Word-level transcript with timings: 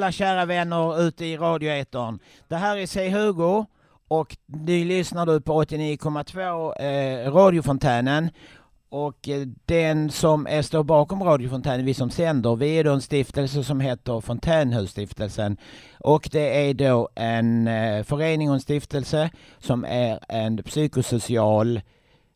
Alla 0.00 0.12
kära 0.12 0.44
vänner 0.44 1.02
ute 1.02 1.24
i 1.24 1.36
radioetern. 1.36 2.18
Det 2.48 2.56
här 2.56 2.76
är 2.76 2.86
C. 2.86 3.10
Hugo 3.10 3.66
och 4.08 4.36
ni 4.46 4.84
lyssnar 4.84 5.26
du 5.26 5.40
på 5.40 5.62
89,2 5.62 6.82
eh, 6.82 7.32
radiofontänen. 7.32 8.30
Och 8.88 9.28
eh, 9.28 9.46
den 9.64 10.10
som 10.10 10.46
är, 10.46 10.62
står 10.62 10.84
bakom 10.84 11.22
radiofontänen, 11.22 11.86
vi 11.86 11.94
som 11.94 12.10
sänder, 12.10 12.56
vi 12.56 12.78
är 12.78 12.84
då 12.84 12.92
en 12.92 13.00
stiftelse 13.00 13.64
som 13.64 13.80
heter 13.80 14.20
Fontänhusstiftelsen. 14.20 15.56
Och 15.98 16.28
det 16.32 16.68
är 16.70 16.74
då 16.74 17.08
en 17.14 17.66
eh, 17.68 18.04
förening 18.04 18.48
och 18.48 18.54
en 18.54 18.60
stiftelse 18.60 19.30
som 19.58 19.84
är 19.84 20.18
en 20.28 20.62
psykosocial 20.62 21.80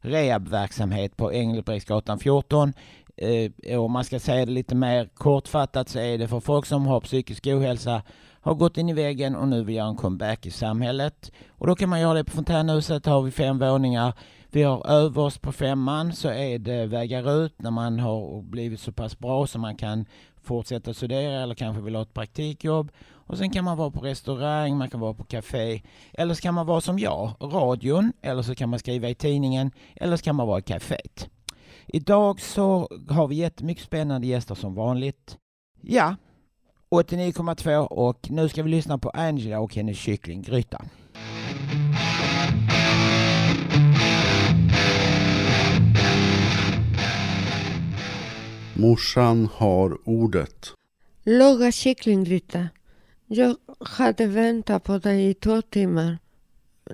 rehabverksamhet 0.00 1.16
på 1.16 1.32
Engelbrektsgatan 1.32 2.18
14 2.18 2.72
Eh, 3.16 3.50
eh, 3.62 3.80
om 3.80 3.92
man 3.92 4.04
ska 4.04 4.20
säga 4.20 4.46
det 4.46 4.52
lite 4.52 4.74
mer 4.74 5.08
kortfattat 5.14 5.88
så 5.88 5.98
är 5.98 6.18
det 6.18 6.28
för 6.28 6.40
folk 6.40 6.66
som 6.66 6.86
har 6.86 7.00
psykisk 7.00 7.46
ohälsa, 7.46 8.02
har 8.40 8.54
gått 8.54 8.78
in 8.78 8.88
i 8.88 8.92
väggen 8.92 9.36
och 9.36 9.48
nu 9.48 9.64
vill 9.64 9.74
göra 9.74 9.88
en 9.88 9.96
comeback 9.96 10.46
i 10.46 10.50
samhället. 10.50 11.32
Och 11.48 11.66
då 11.66 11.74
kan 11.74 11.88
man 11.88 12.00
göra 12.00 12.14
det 12.14 12.24
på 12.24 12.30
Fontänhuset, 12.30 13.06
har 13.06 13.22
vi 13.22 13.30
fem 13.30 13.58
våningar. 13.58 14.12
Vi 14.50 14.62
har 14.62 14.86
överst 14.86 15.40
på 15.40 15.52
femman 15.52 16.12
så 16.12 16.28
är 16.28 16.58
det 16.58 16.86
vägar 16.86 17.44
ut 17.44 17.62
när 17.62 17.70
man 17.70 18.00
har 18.00 18.42
blivit 18.42 18.80
så 18.80 18.92
pass 18.92 19.18
bra 19.18 19.46
så 19.46 19.58
man 19.58 19.76
kan 19.76 20.06
fortsätta 20.42 20.94
studera 20.94 21.42
eller 21.42 21.54
kanske 21.54 21.82
vill 21.82 21.94
ha 21.94 22.02
ett 22.02 22.14
praktikjobb. 22.14 22.90
Och 23.26 23.38
sen 23.38 23.50
kan 23.50 23.64
man 23.64 23.76
vara 23.76 23.90
på 23.90 24.00
restaurang, 24.00 24.76
man 24.76 24.90
kan 24.90 25.00
vara 25.00 25.14
på 25.14 25.24
café. 25.24 25.82
Eller 26.12 26.34
så 26.34 26.42
kan 26.42 26.54
man 26.54 26.66
vara 26.66 26.80
som 26.80 26.98
jag, 26.98 27.32
radion. 27.40 28.12
Eller 28.22 28.42
så 28.42 28.54
kan 28.54 28.68
man 28.68 28.78
skriva 28.78 29.08
i 29.08 29.14
tidningen. 29.14 29.70
Eller 29.96 30.16
så 30.16 30.24
kan 30.24 30.36
man 30.36 30.46
vara 30.46 30.58
i 30.58 30.62
kaféet. 30.62 31.28
Idag 31.86 32.40
så 32.40 32.88
har 33.08 33.28
vi 33.28 33.34
jättemycket 33.34 33.84
spännande 33.84 34.26
gäster 34.26 34.54
som 34.54 34.74
vanligt. 34.74 35.38
Ja, 35.80 36.16
89,2 36.90 37.86
och 37.86 38.30
nu 38.30 38.48
ska 38.48 38.62
vi 38.62 38.70
lyssna 38.70 38.98
på 38.98 39.10
Angela 39.10 39.60
och 39.60 39.74
hennes 39.74 39.98
kycklinggryta. 39.98 40.84
Morsan 48.76 49.48
har 49.54 49.98
ordet. 50.08 50.66
Laga 51.22 51.72
kycklinggryta. 51.72 52.68
Jag 53.26 53.56
hade 53.80 54.26
väntat 54.26 54.84
på 54.84 54.98
dig 54.98 55.28
i 55.30 55.34
två 55.34 55.62
timmar 55.62 56.18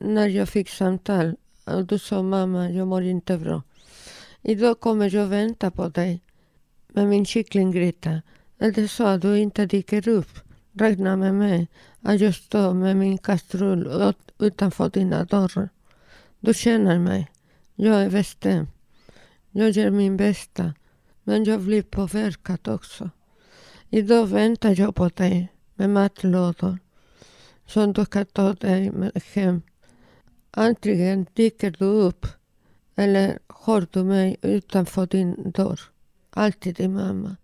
när 0.01 0.29
jag 0.29 0.49
fick 0.49 0.69
samtal 0.69 1.37
och 1.65 1.87
du 1.87 1.99
sa 1.99 2.23
mamma, 2.23 2.71
jag 2.71 2.89
mår 2.89 3.03
inte 3.03 3.39
bra. 3.39 3.63
Idag 4.43 4.81
kommer 4.81 5.15
jag 5.15 5.27
vänta 5.27 5.71
på 5.71 5.89
dig 5.89 6.23
med 6.89 7.09
min 7.09 7.27
kycklinggryta. 7.27 8.23
Är 8.59 8.73
det 8.73 8.89
så 8.89 9.07
att 9.07 9.23
du 9.23 9.39
inte 9.39 9.67
dyker 9.67 10.09
upp, 10.09 10.39
räkna 10.73 11.17
med 11.17 11.35
mig 11.35 11.69
att 12.01 12.21
jag 12.21 12.35
står 12.35 12.75
med 12.75 12.97
min 12.97 13.19
kastrull 13.19 14.15
utanför 14.39 14.91
dina 14.91 15.25
dörrar. 15.25 15.69
Du 16.41 16.55
känner 16.55 16.95
e 16.95 16.99
mig. 16.99 17.31
Jag 17.75 18.03
är 18.03 18.11
bestämd. 18.11 18.69
Jag 19.51 19.71
gör 19.71 19.91
min 19.91 20.17
bästa. 20.17 20.75
Men 21.25 21.45
jag 21.45 21.61
blir 21.61 21.83
påverkad 21.83 22.69
också. 22.69 23.11
Idag 23.91 24.27
väntar 24.27 24.81
jag 24.81 24.95
på 24.95 25.09
dig 25.09 25.49
med 25.75 25.91
matlådor 25.91 26.79
som 27.67 27.93
du 27.93 28.07
kan 28.07 28.27
ta 28.27 28.53
dig 28.53 28.91
med 28.91 29.23
hem. 29.35 29.63
Antingen 30.51 31.27
dyker 31.35 31.77
du 31.79 31.85
upp 31.85 32.27
eller 33.01 33.39
har 33.47 33.87
du 33.91 34.05
mig 34.05 34.37
utanför 34.43 35.07
din 35.07 35.53
dörr. 35.55 35.81
Alltid 36.31 36.77
din 36.77 36.95
mamma. 36.95 37.37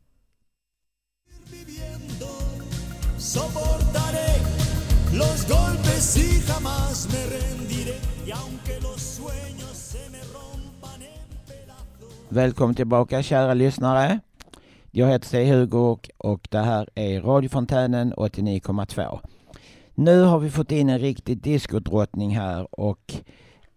Välkommen 12.29 12.75
tillbaka 12.75 13.23
kära 13.23 13.55
lyssnare. 13.55 14.21
Jag 14.91 15.09
heter 15.09 15.27
C. 15.27 15.53
Hugo 15.53 15.79
och, 15.79 16.11
och 16.19 16.49
det 16.51 16.59
här 16.59 16.89
är 16.95 17.21
radiofontänen 17.21 18.15
89,2. 18.15 19.19
Nu 19.95 20.23
har 20.23 20.39
vi 20.39 20.51
fått 20.51 20.73
in 20.73 20.89
en 20.89 20.99
riktig 20.99 21.43
diskodrottning 21.43 22.37
här 22.37 22.81
och 22.81 23.15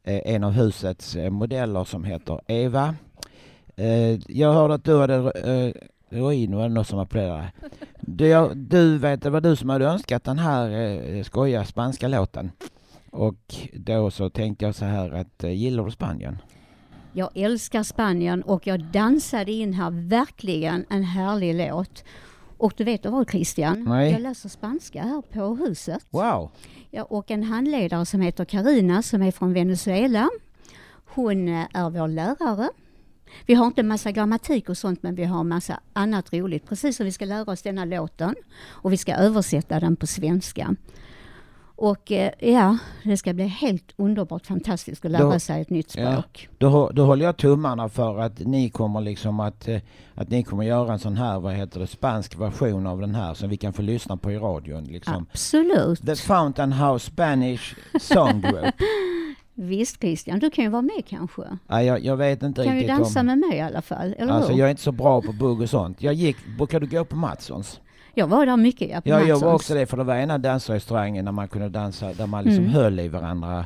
Eh, 0.10 0.36
en 0.36 0.44
av 0.44 0.52
husets 0.52 1.16
eh, 1.16 1.30
modeller 1.30 1.84
som 1.84 2.04
heter 2.04 2.40
Eva. 2.48 2.96
Eh, 3.76 4.20
jag 4.28 4.54
hörde 4.54 4.74
att 4.74 4.84
du 4.84 5.00
hade 5.00 5.34
Roino 6.10 6.62
det 6.62 6.70
något 6.70 6.88
som 6.88 7.00
applåderade. 7.00 7.52
Du, 8.02 8.54
du 8.56 8.98
vet, 8.98 9.22
det 9.22 9.30
var 9.30 9.42
du 9.42 9.56
som 9.56 9.70
hade 9.70 9.86
önskat 9.86 10.24
den 10.24 10.40
här 10.40 11.24
skoja 11.24 11.66
spanska 11.66 12.08
låten. 12.08 12.52
Och 13.12 13.56
då 13.74 14.12
så 14.12 14.30
tänkte 14.30 14.66
jag 14.66 14.76
så 14.76 14.86
här 14.86 15.12
att, 15.12 15.44
gillar 15.44 15.86
du 15.86 15.92
Spanien? 15.92 16.38
Jag 17.14 17.30
älskar 17.36 17.84
Spanien 17.84 18.42
och 18.42 18.68
jag 18.68 18.84
dansade 18.84 19.52
in 19.52 19.74
här 19.74 20.10
verkligen 20.10 20.86
en 20.90 21.04
härlig 21.04 21.56
låt. 21.56 22.04
Och 22.60 22.74
du 22.78 22.84
vet 22.84 23.06
vad 23.06 23.30
Christian? 23.30 23.84
Nej. 23.84 24.12
Jag 24.12 24.22
läser 24.22 24.50
spanska 24.50 25.04
här 25.04 25.22
på 25.22 25.56
huset. 25.56 26.06
Wow! 26.10 26.52
Ja, 26.92 27.04
och 27.04 27.32
en 27.32 27.44
handledare 27.44 28.06
som 28.06 28.22
heter 28.22 28.46
Karina 28.46 29.02
som 29.02 29.22
är 29.22 29.32
från 29.32 29.54
Venezuela. 29.54 30.30
Hon 31.06 31.48
eh, 31.48 31.68
är 31.74 31.90
vår 31.90 32.08
lärare. 32.08 32.70
Vi 33.46 33.54
har 33.54 33.68
inte 33.68 33.84
massa 33.84 34.12
grammatik 34.12 34.70
och 34.70 34.78
sånt 34.78 35.04
men 35.04 35.16
vi 35.16 35.24
har 35.24 35.44
massa 35.44 35.80
annat 35.94 36.34
roligt. 36.34 36.70
Precis 36.70 36.98
som 36.98 37.06
vi 37.06 37.12
ska 37.12 37.26
lära 37.26 37.52
oss 37.52 37.62
denna 37.62 37.86
låten 37.86 38.36
och 38.62 38.94
vi 38.94 38.98
ska 38.98 39.14
översätta 39.14 39.80
den 39.80 39.96
på 39.96 40.08
svenska. 40.08 40.76
Och 41.82 42.12
eh, 42.12 42.32
ja, 42.40 42.78
det 43.04 43.18
ska 43.18 43.34
bli 43.34 43.48
helt 43.48 43.94
underbart 43.96 44.46
fantastiskt 44.46 45.06
att 45.06 45.12
lära 45.12 45.24
då, 45.24 45.40
sig 45.40 45.62
ett 45.62 45.70
nytt 45.70 45.92
språk. 45.92 46.50
Ja, 46.52 46.56
då, 46.58 46.90
då 46.94 47.06
håller 47.06 47.26
jag 47.26 47.38
tummarna 47.38 47.90
för 47.90 48.20
att 48.20 48.40
ni 48.40 48.70
kommer 48.70 49.02
liksom 49.02 49.40
att, 49.40 49.68
eh, 49.68 49.82
att 50.16 50.30
ni 50.30 50.44
kommer 50.44 50.64
göra 50.64 50.94
en 50.94 51.00
sån 51.00 51.18
här, 51.18 51.40
vad 51.40 51.54
heter 51.54 51.80
det, 51.80 51.88
spansk 51.88 52.40
version 52.40 52.88
av 52.88 53.02
den 53.02 53.16
här 53.16 53.34
som 53.34 53.50
vi 53.50 53.58
kan 53.58 53.74
få 53.74 53.82
lyssna 53.82 54.18
på 54.18 54.32
i 54.32 54.38
radion. 54.38 54.84
Liksom. 54.84 55.26
Absolut. 55.32 56.06
The 56.06 56.16
Fountain 56.16 56.74
House 56.74 57.06
Spanish 57.06 57.76
Song 58.00 58.42
Group. 58.42 58.76
Visst 59.54 60.02
Christian, 60.02 60.40
du 60.40 60.50
kan 60.50 60.64
ju 60.64 60.70
vara 60.70 60.82
med 60.82 61.06
kanske? 61.08 61.42
Ja, 61.68 61.84
jag, 61.84 62.06
jag 62.06 62.18
vet 62.18 62.44
inte 62.44 62.64
kan 62.64 62.74
riktigt 62.74 62.90
Kan 62.90 62.98
du 62.98 63.04
dansa 63.04 63.20
om... 63.20 63.26
med 63.26 63.38
mig 63.38 63.58
i 63.58 63.62
alla 63.62 63.82
fall, 63.82 64.16
eller 64.18 64.34
Alltså 64.34 64.52
hur? 64.52 64.60
jag 64.60 64.66
är 64.66 64.72
inte 64.72 64.84
så 64.84 64.92
bra 64.92 65.22
på 65.22 65.32
bugg 65.32 65.62
och 65.62 65.70
sånt. 65.70 66.02
Jag 66.02 66.14
gick, 66.14 66.38
brukar 66.58 66.80
du 66.80 66.88
gå 66.88 67.06
på 67.06 67.16
Matssons? 67.16 67.80
Jag 68.14 68.28
var 68.28 68.46
där 68.46 68.58
mycket, 68.58 68.90
ja. 68.90 69.02
På 69.02 69.10
ja, 69.10 69.22
jag 69.22 69.40
var 69.40 69.54
också 69.54 69.74
det, 69.74 69.86
för 69.86 69.98
det 69.98 70.04
var 70.04 70.16
ena 70.16 70.38
dansrestaurangen 70.38 71.26
där 71.26 71.32
man 71.32 71.48
kunde 71.48 71.70
dansa, 71.70 72.14
där 72.14 72.28
man 72.28 72.44
liksom 72.44 72.64
mm. 72.64 72.76
höll 72.76 73.00
i 73.00 73.08
varandra. 73.08 73.66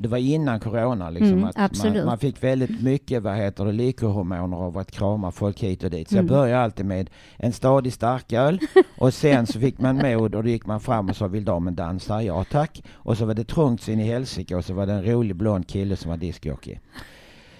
Det 0.00 0.08
var 0.08 0.18
innan 0.18 0.60
corona 0.60 1.10
liksom. 1.10 1.32
Mm, 1.32 1.50
att 1.54 1.84
man, 1.84 2.04
man, 2.04 2.18
fick 2.18 2.42
väldigt 2.42 2.82
mycket, 2.82 3.22
vad 3.22 3.36
heter 3.36 3.64
det, 3.64 3.72
lyckohormoner 3.72 4.56
av 4.56 4.78
att 4.78 4.90
krama 4.90 5.30
folk 5.30 5.62
hit 5.62 5.84
och 5.84 5.90
dit. 5.90 6.08
Så 6.08 6.14
mm. 6.14 6.26
jag 6.26 6.38
började 6.38 6.62
alltid 6.62 6.86
med 6.86 7.10
en 7.36 7.52
stadig 7.52 7.92
starköl 7.92 8.60
och 8.98 9.14
sen 9.14 9.46
så 9.46 9.60
fick 9.60 9.78
man 9.78 9.96
mod 9.96 10.34
och 10.34 10.42
då 10.42 10.48
gick 10.48 10.66
man 10.66 10.80
fram 10.80 11.08
och 11.08 11.16
sa 11.16 11.26
vill 11.26 11.44
damen 11.44 11.74
dansa? 11.74 12.22
Ja 12.22 12.44
tack. 12.44 12.82
Och 12.94 13.18
så 13.18 13.24
var 13.24 13.34
det 13.34 13.44
trångt 13.44 13.88
in 13.88 14.00
i 14.00 14.04
helsike 14.04 14.56
och 14.56 14.64
så 14.64 14.74
var 14.74 14.86
det 14.86 14.92
en 14.92 15.04
rolig 15.04 15.36
blond 15.36 15.68
kille 15.68 15.96
som 15.96 16.10
var 16.10 16.16
discjockey. 16.16 16.78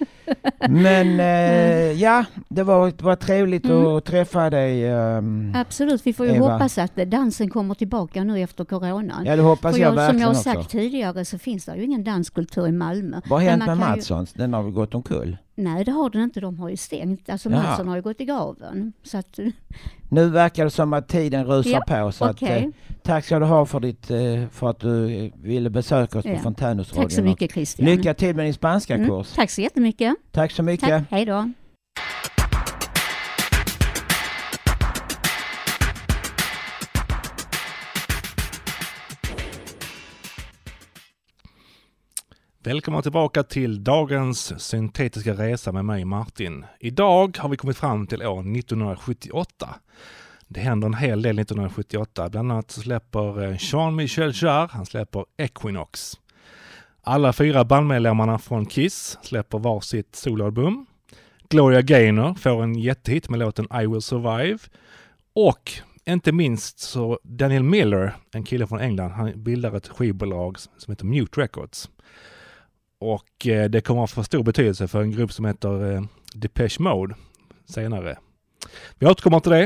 Men 0.68 1.20
eh, 1.20 2.02
ja, 2.02 2.24
det 2.48 2.62
var, 2.62 2.86
det 2.86 3.02
var 3.02 3.16
trevligt 3.16 3.64
mm. 3.64 3.86
att 3.86 4.04
träffa 4.04 4.50
dig. 4.50 4.92
Um, 4.92 5.52
Absolut, 5.56 6.06
vi 6.06 6.12
får 6.12 6.26
ju 6.26 6.32
Eva. 6.34 6.52
hoppas 6.52 6.78
att 6.78 6.96
dansen 6.96 7.50
kommer 7.50 7.74
tillbaka 7.74 8.24
nu 8.24 8.40
efter 8.40 8.64
coronan. 8.64 9.24
Ja, 9.26 9.36
det 9.36 9.42
hoppas 9.42 9.74
För 9.74 9.82
jag, 9.82 9.88
jag 9.88 9.96
verkligen 9.96 10.12
Som 10.14 10.20
jag 10.20 10.28
har 10.28 10.42
sagt 10.42 10.58
också. 10.58 10.70
tidigare 10.70 11.24
så 11.24 11.38
finns 11.38 11.64
det 11.64 11.76
ju 11.76 11.84
ingen 11.84 12.04
danskultur 12.04 12.68
i 12.68 12.72
Malmö. 12.72 13.20
Vad 13.28 13.42
har 13.42 13.50
hänt 13.50 13.66
med 13.66 13.78
Matssons? 13.78 14.34
Ju... 14.36 14.42
Den 14.42 14.52
har 14.54 14.62
väl 14.62 14.72
gått 14.72 14.94
omkull? 14.94 15.36
Nej, 15.58 15.84
det 15.84 15.92
har 15.92 16.10
den 16.10 16.22
inte. 16.22 16.40
De 16.40 16.58
har 16.58 16.68
ju 16.68 16.76
stängt. 16.76 17.28
Alltså 17.28 17.50
ja. 17.50 17.58
Har 17.58 17.96
ju 17.96 18.02
gått 18.02 18.20
i 18.20 18.24
graven. 18.24 18.92
Så 19.02 19.18
att... 19.18 19.38
Nu 20.08 20.30
verkar 20.30 20.64
det 20.64 20.70
som 20.70 20.92
att 20.92 21.08
tiden 21.08 21.44
rusar 21.44 21.70
ja, 21.86 22.04
på. 22.04 22.12
Så 22.12 22.30
okay. 22.30 22.58
att, 22.58 22.64
eh, 22.64 22.70
tack 23.02 23.24
ska 23.24 23.38
du 23.38 23.44
ha 23.44 23.66
för, 23.66 23.80
ditt, 23.80 24.10
eh, 24.10 24.18
för 24.52 24.70
att 24.70 24.80
du 24.80 25.30
ville 25.34 25.70
besöka 25.70 26.18
oss 26.18 26.24
ja. 26.24 26.34
på 26.34 26.40
Fontänhusradion. 26.40 27.04
Tack 27.04 27.12
så 27.12 27.22
mycket 27.22 27.52
Christian. 27.52 27.88
Lycka 27.88 28.14
till 28.14 28.36
med 28.36 28.46
din 28.46 28.54
spanska 28.54 28.94
mm. 28.94 29.08
kurs. 29.08 29.32
Tack 29.32 29.50
så 29.50 29.60
jättemycket. 29.60 30.14
Tack 30.32 30.52
så 30.52 30.62
mycket. 30.62 30.88
Tack. 30.88 31.04
Hej 31.10 31.24
då. 31.24 31.52
Välkomna 42.66 43.02
tillbaka 43.02 43.42
till 43.42 43.84
dagens 43.84 44.62
syntetiska 44.62 45.32
resa 45.32 45.72
med 45.72 45.84
mig 45.84 46.04
Martin. 46.04 46.66
Idag 46.80 47.38
har 47.38 47.48
vi 47.48 47.56
kommit 47.56 47.76
fram 47.76 48.06
till 48.06 48.22
år 48.22 48.40
1978. 48.40 49.74
Det 50.48 50.60
händer 50.60 50.86
en 50.86 50.94
hel 50.94 51.22
del 51.22 51.38
1978. 51.38 52.28
Bland 52.28 52.52
annat 52.52 52.70
släpper 52.70 53.42
eh, 53.42 53.56
Jean-Michel 53.58 54.32
Jarre, 54.34 54.68
han 54.72 54.86
släpper 54.86 55.24
Equinox. 55.36 56.12
Alla 57.02 57.32
fyra 57.32 57.64
bandmedlemmarna 57.64 58.38
från 58.38 58.66
Kiss 58.66 59.18
släpper 59.22 59.58
varsitt 59.58 60.16
soloalbum. 60.16 60.86
Gloria 61.48 61.82
Gaynor 61.82 62.34
får 62.34 62.62
en 62.62 62.74
jättehit 62.74 63.28
med 63.28 63.38
låten 63.38 63.68
I 63.82 63.86
will 63.86 64.02
survive. 64.02 64.58
Och 65.32 65.72
inte 66.04 66.32
minst 66.32 66.78
så 66.78 67.18
Daniel 67.22 67.62
Miller, 67.62 68.16
en 68.32 68.44
kille 68.44 68.66
från 68.66 68.80
England, 68.80 69.10
han 69.10 69.42
bildar 69.42 69.76
ett 69.76 69.88
skivbolag 69.88 70.58
som 70.58 70.92
heter 70.92 71.04
Mute 71.04 71.40
Records. 71.40 71.90
Och 72.98 73.46
eh, 73.46 73.70
det 73.70 73.80
kommer 73.80 74.04
att 74.04 74.10
få 74.10 74.24
stor 74.24 74.42
betydelse 74.42 74.88
för 74.88 75.02
en 75.02 75.10
grupp 75.10 75.32
som 75.32 75.44
heter 75.44 75.92
eh, 75.92 76.02
Depeche 76.34 76.76
Mode 76.78 77.14
senare. 77.64 78.18
Vi 78.98 79.06
återkommer 79.06 79.40
till 79.40 79.52
det. 79.52 79.64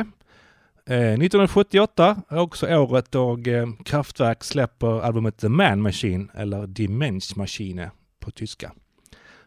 Eh, 0.87 1.12
1978 1.12 2.23
är 2.29 2.38
också 2.38 2.67
året 2.67 3.11
då 3.11 3.38
Kraftwerk 3.85 4.44
släpper 4.44 5.00
albumet 5.00 5.38
The 5.38 5.49
Man 5.49 5.82
Machine, 5.82 6.31
eller 6.35 6.67
Die 6.67 6.88
Mensch 6.88 7.37
Maschine 7.37 7.91
på 8.21 8.31
tyska. 8.31 8.73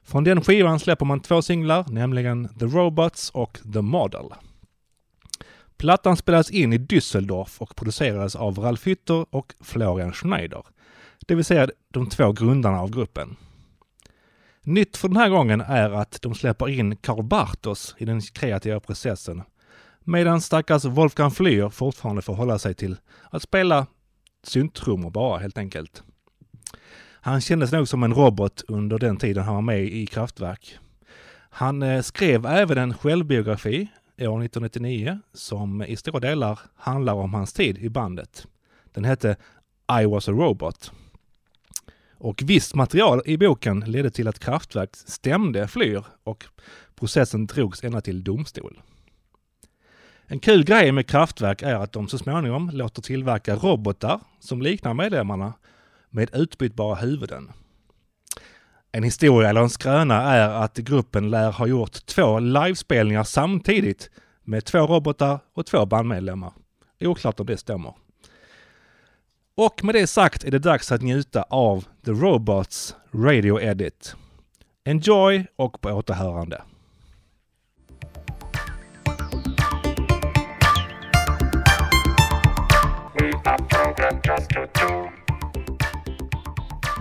Från 0.03 0.23
den 0.23 0.41
skivan 0.41 0.79
släpper 0.79 1.05
man 1.05 1.19
två 1.19 1.41
singlar, 1.41 1.85
nämligen 1.89 2.49
The 2.59 2.65
Robots 2.65 3.29
och 3.29 3.59
The 3.73 3.81
Model. 3.81 4.25
Plattan 5.77 6.17
spelades 6.17 6.51
in 6.51 6.73
i 6.73 6.77
Düsseldorf 6.77 7.59
och 7.59 7.75
producerades 7.75 8.35
av 8.35 8.59
Ralf 8.59 8.85
Hütter 8.85 9.25
och 9.29 9.53
Florian 9.61 10.13
Schneider, 10.13 10.63
det 11.27 11.35
vill 11.35 11.45
säga 11.45 11.69
de 11.91 12.09
två 12.09 12.31
grundarna 12.31 12.79
av 12.79 12.91
gruppen. 12.91 13.35
Nytt 14.65 14.97
för 14.97 15.07
den 15.07 15.17
här 15.17 15.29
gången 15.29 15.61
är 15.61 15.89
att 15.89 16.21
de 16.21 16.35
släpper 16.35 16.69
in 16.69 16.95
Karl 16.95 17.23
Bartos 17.23 17.95
i 17.97 18.05
den 18.05 18.21
kreativa 18.21 18.79
processen, 18.79 19.43
medan 20.03 20.41
stackars 20.41 20.85
Wolfgang 20.85 21.31
Flyer 21.31 21.69
fortfarande 21.69 22.21
får 22.21 22.33
hålla 22.33 22.59
sig 22.59 22.73
till 22.73 22.97
att 23.29 23.41
spela 23.41 23.87
synttrummor 24.43 25.09
bara 25.09 25.39
helt 25.39 25.57
enkelt. 25.57 26.03
Han 27.21 27.41
kändes 27.41 27.71
nog 27.71 27.87
som 27.87 28.03
en 28.03 28.13
robot 28.13 28.63
under 28.67 28.99
den 28.99 29.17
tiden 29.17 29.43
han 29.43 29.55
var 29.55 29.61
med 29.61 29.83
i 29.83 30.05
Kraftwerk. 30.07 30.79
Han 31.49 31.83
eh, 31.83 32.01
skrev 32.01 32.45
även 32.45 32.77
en 32.77 32.93
självbiografi 32.93 33.87
år 34.17 34.43
1999 34.43 35.19
som 35.33 35.83
i 35.83 35.95
stora 35.95 36.19
delar 36.19 36.59
handlar 36.75 37.13
om 37.13 37.33
hans 37.33 37.53
tid 37.53 37.77
i 37.77 37.89
bandet. 37.89 38.47
Den 38.93 39.05
hette 39.05 39.35
I 40.01 40.05
was 40.05 40.29
a 40.29 40.31
robot. 40.31 40.91
Och 42.23 42.41
visst 42.45 42.75
material 42.75 43.21
i 43.25 43.37
boken 43.37 43.79
ledde 43.79 44.09
till 44.09 44.27
att 44.27 44.39
Kraftwerk 44.39 44.95
stämde 44.95 45.67
Flyr 45.67 46.05
och 46.23 46.45
processen 46.95 47.45
drogs 47.45 47.83
ända 47.83 48.01
till 48.01 48.23
domstol. 48.23 48.81
En 50.27 50.39
kul 50.39 50.63
grej 50.63 50.91
med 50.91 51.07
Kraftwerk 51.07 51.61
är 51.61 51.75
att 51.75 51.91
de 51.91 52.07
så 52.07 52.17
småningom 52.17 52.69
låter 52.73 53.01
tillverka 53.01 53.55
robotar 53.55 54.19
som 54.39 54.61
liknar 54.61 54.93
medlemmarna 54.93 55.53
med 56.09 56.35
utbytbara 56.35 56.95
huvuden. 56.95 57.51
En 58.91 59.03
historia 59.03 59.49
eller 59.49 59.61
en 59.61 59.69
skröna 59.69 60.21
är 60.21 60.49
att 60.49 60.77
gruppen 60.77 61.29
lär 61.29 61.51
ha 61.51 61.67
gjort 61.67 62.05
två 62.05 62.39
livespelningar 62.39 63.23
samtidigt 63.23 64.09
med 64.43 64.65
två 64.65 64.79
robotar 64.79 65.39
och 65.53 65.65
två 65.65 65.85
bandmedlemmar. 65.85 66.53
Oklart 66.99 67.39
om 67.39 67.45
det 67.45 67.57
stämmer. 67.57 67.93
Och 69.55 69.83
med 69.83 69.95
det 69.95 70.07
sagt 70.07 70.43
är 70.43 70.51
det 70.51 70.59
dags 70.59 70.91
att 70.91 71.01
njuta 71.01 71.43
av 71.49 71.85
The 72.05 72.11
Robots 72.11 72.95
Radio 73.13 73.61
Edit. 73.61 74.15
Enjoy 74.85 75.45
och 75.55 75.81
på 75.81 75.89
återhörande. 75.89 76.61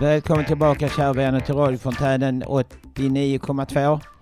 Välkommen 0.01 0.45
tillbaka 0.45 0.89
kära 0.89 1.13
vänner 1.13 1.39
till 1.39 1.55
radiofontänen 1.55 2.43
89,2. 2.43 4.12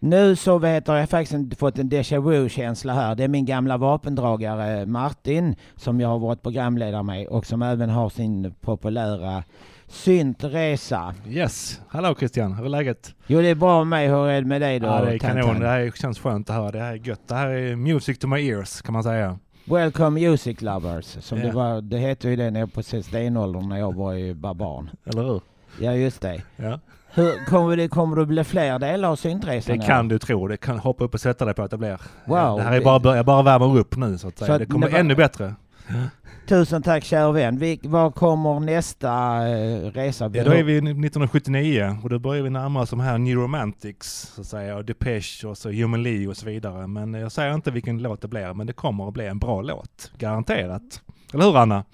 Nu 0.00 0.36
så 0.36 0.58
vet 0.58 0.88
jag, 0.88 0.96
jag 0.96 1.02
har 1.02 1.06
faktiskt 1.06 1.58
fått 1.58 1.78
en 1.78 1.90
déjà 1.90 2.20
vu-känsla 2.20 2.92
här. 2.92 3.14
Det 3.14 3.24
är 3.24 3.28
min 3.28 3.44
gamla 3.44 3.76
vapendragare 3.76 4.86
Martin 4.86 5.56
som 5.76 6.00
jag 6.00 6.08
har 6.08 6.18
varit 6.18 6.42
programledare 6.42 7.02
med 7.02 7.26
och 7.26 7.46
som 7.46 7.62
även 7.62 7.90
har 7.90 8.08
sin 8.08 8.54
populära 8.60 9.44
syntresa. 9.86 11.14
Yes, 11.28 11.80
hallå 11.88 12.14
Christian, 12.18 12.52
hur 12.52 12.64
är 12.64 12.68
läget? 12.68 13.14
Jo 13.26 13.40
det 13.40 13.48
är 13.48 13.54
bra 13.54 13.78
med 13.78 13.86
mig, 13.86 14.08
hur 14.08 14.28
är 14.28 14.40
det 14.40 14.46
med 14.46 14.60
dig 14.60 14.80
då? 14.80 14.86
Ja 14.86 15.00
det 15.00 15.12
är 15.12 15.18
kanon, 15.18 15.60
det 15.60 15.68
här 15.68 15.90
känns 15.90 16.18
skönt 16.18 16.50
att 16.50 16.56
höra, 16.56 16.70
det 16.70 16.80
här 16.80 16.92
är 16.92 17.08
gött. 17.08 17.28
Det 17.28 17.34
här 17.34 17.48
är 17.48 17.76
music 17.76 18.18
to 18.18 18.26
my 18.26 18.50
ears 18.50 18.82
kan 18.82 18.92
man 18.92 19.02
säga. 19.02 19.38
Welcome 19.64 20.28
Music 20.28 20.62
Lovers, 20.62 21.04
som 21.04 21.38
yeah. 21.38 21.50
det 21.50 21.56
var, 21.56 21.80
det 21.80 21.98
hette 21.98 22.28
ju 22.28 22.36
det 22.36 22.50
nere 22.50 22.66
på 22.66 22.82
stenåldern 22.82 23.68
när 23.68 23.78
jag 23.78 23.94
var 23.94 24.12
ju 24.12 24.34
bara 24.34 24.54
barn. 24.54 24.90
Eller 25.06 25.22
hur? 25.22 25.40
Ja 25.80 25.92
just 25.92 26.20
det. 26.20 26.42
Ja. 26.56 26.80
Hur, 27.10 27.44
kommer, 27.46 27.76
det, 27.76 27.88
kommer 27.88 28.16
det 28.16 28.26
bli 28.26 28.44
fler 28.44 28.78
delar 28.78 29.08
av 29.08 29.16
syntresan? 29.16 29.78
Det 29.78 29.86
kan 29.86 30.08
du 30.08 30.18
tro. 30.18 30.48
Det 30.48 30.56
kan 30.56 30.78
hoppa 30.78 31.04
upp 31.04 31.14
och 31.14 31.20
sätta 31.20 31.44
dig 31.44 31.54
på 31.54 31.62
att 31.62 31.70
det 31.70 31.78
blir. 31.78 32.00
Wow. 32.24 32.56
Det 32.56 32.62
här 32.62 32.72
är 32.72 32.80
bara 32.80 33.00
börja, 33.00 33.24
bara 33.24 33.42
värmer 33.42 33.78
upp 33.78 33.96
nu 33.96 34.18
så 34.18 34.28
att 34.28 34.38
säga. 34.38 34.52
Så 34.52 34.58
det 34.58 34.66
kommer 34.66 34.90
var, 34.90 34.98
ännu 34.98 35.14
bättre. 35.14 35.54
Tusen 36.48 36.82
tack 36.82 37.04
kära 37.04 37.32
vän. 37.32 37.58
Vi, 37.58 37.80
vad 37.82 38.14
kommer 38.14 38.60
nästa 38.60 39.08
uh, 39.48 39.90
resa? 39.90 40.30
Ja, 40.34 40.44
då 40.44 40.50
är 40.50 40.62
vi 40.62 40.76
1979 40.76 41.98
och 42.02 42.10
då 42.10 42.18
börjar 42.18 42.42
vi 42.42 42.50
närma 42.50 42.80
oss 42.80 42.90
de 42.90 43.00
här 43.00 43.18
New 43.18 43.36
Romantics, 43.36 44.32
så 44.34 44.40
att 44.40 44.46
säga, 44.46 44.76
och 44.76 44.84
Depeche 44.84 45.46
och 45.46 45.58
så 45.58 45.70
Human 45.70 46.02
Lee 46.02 46.28
och 46.28 46.36
så 46.36 46.46
vidare. 46.46 46.86
Men 46.86 47.14
jag 47.14 47.32
säger 47.32 47.54
inte 47.54 47.70
vilken 47.70 47.98
låt 47.98 48.20
det 48.20 48.28
blir, 48.28 48.54
men 48.54 48.66
det 48.66 48.72
kommer 48.72 49.08
att 49.08 49.14
bli 49.14 49.26
en 49.26 49.38
bra 49.38 49.62
låt. 49.62 50.12
Garanterat. 50.18 51.02
Eller 51.34 51.44
hur 51.44 51.56
Anna? 51.56 51.84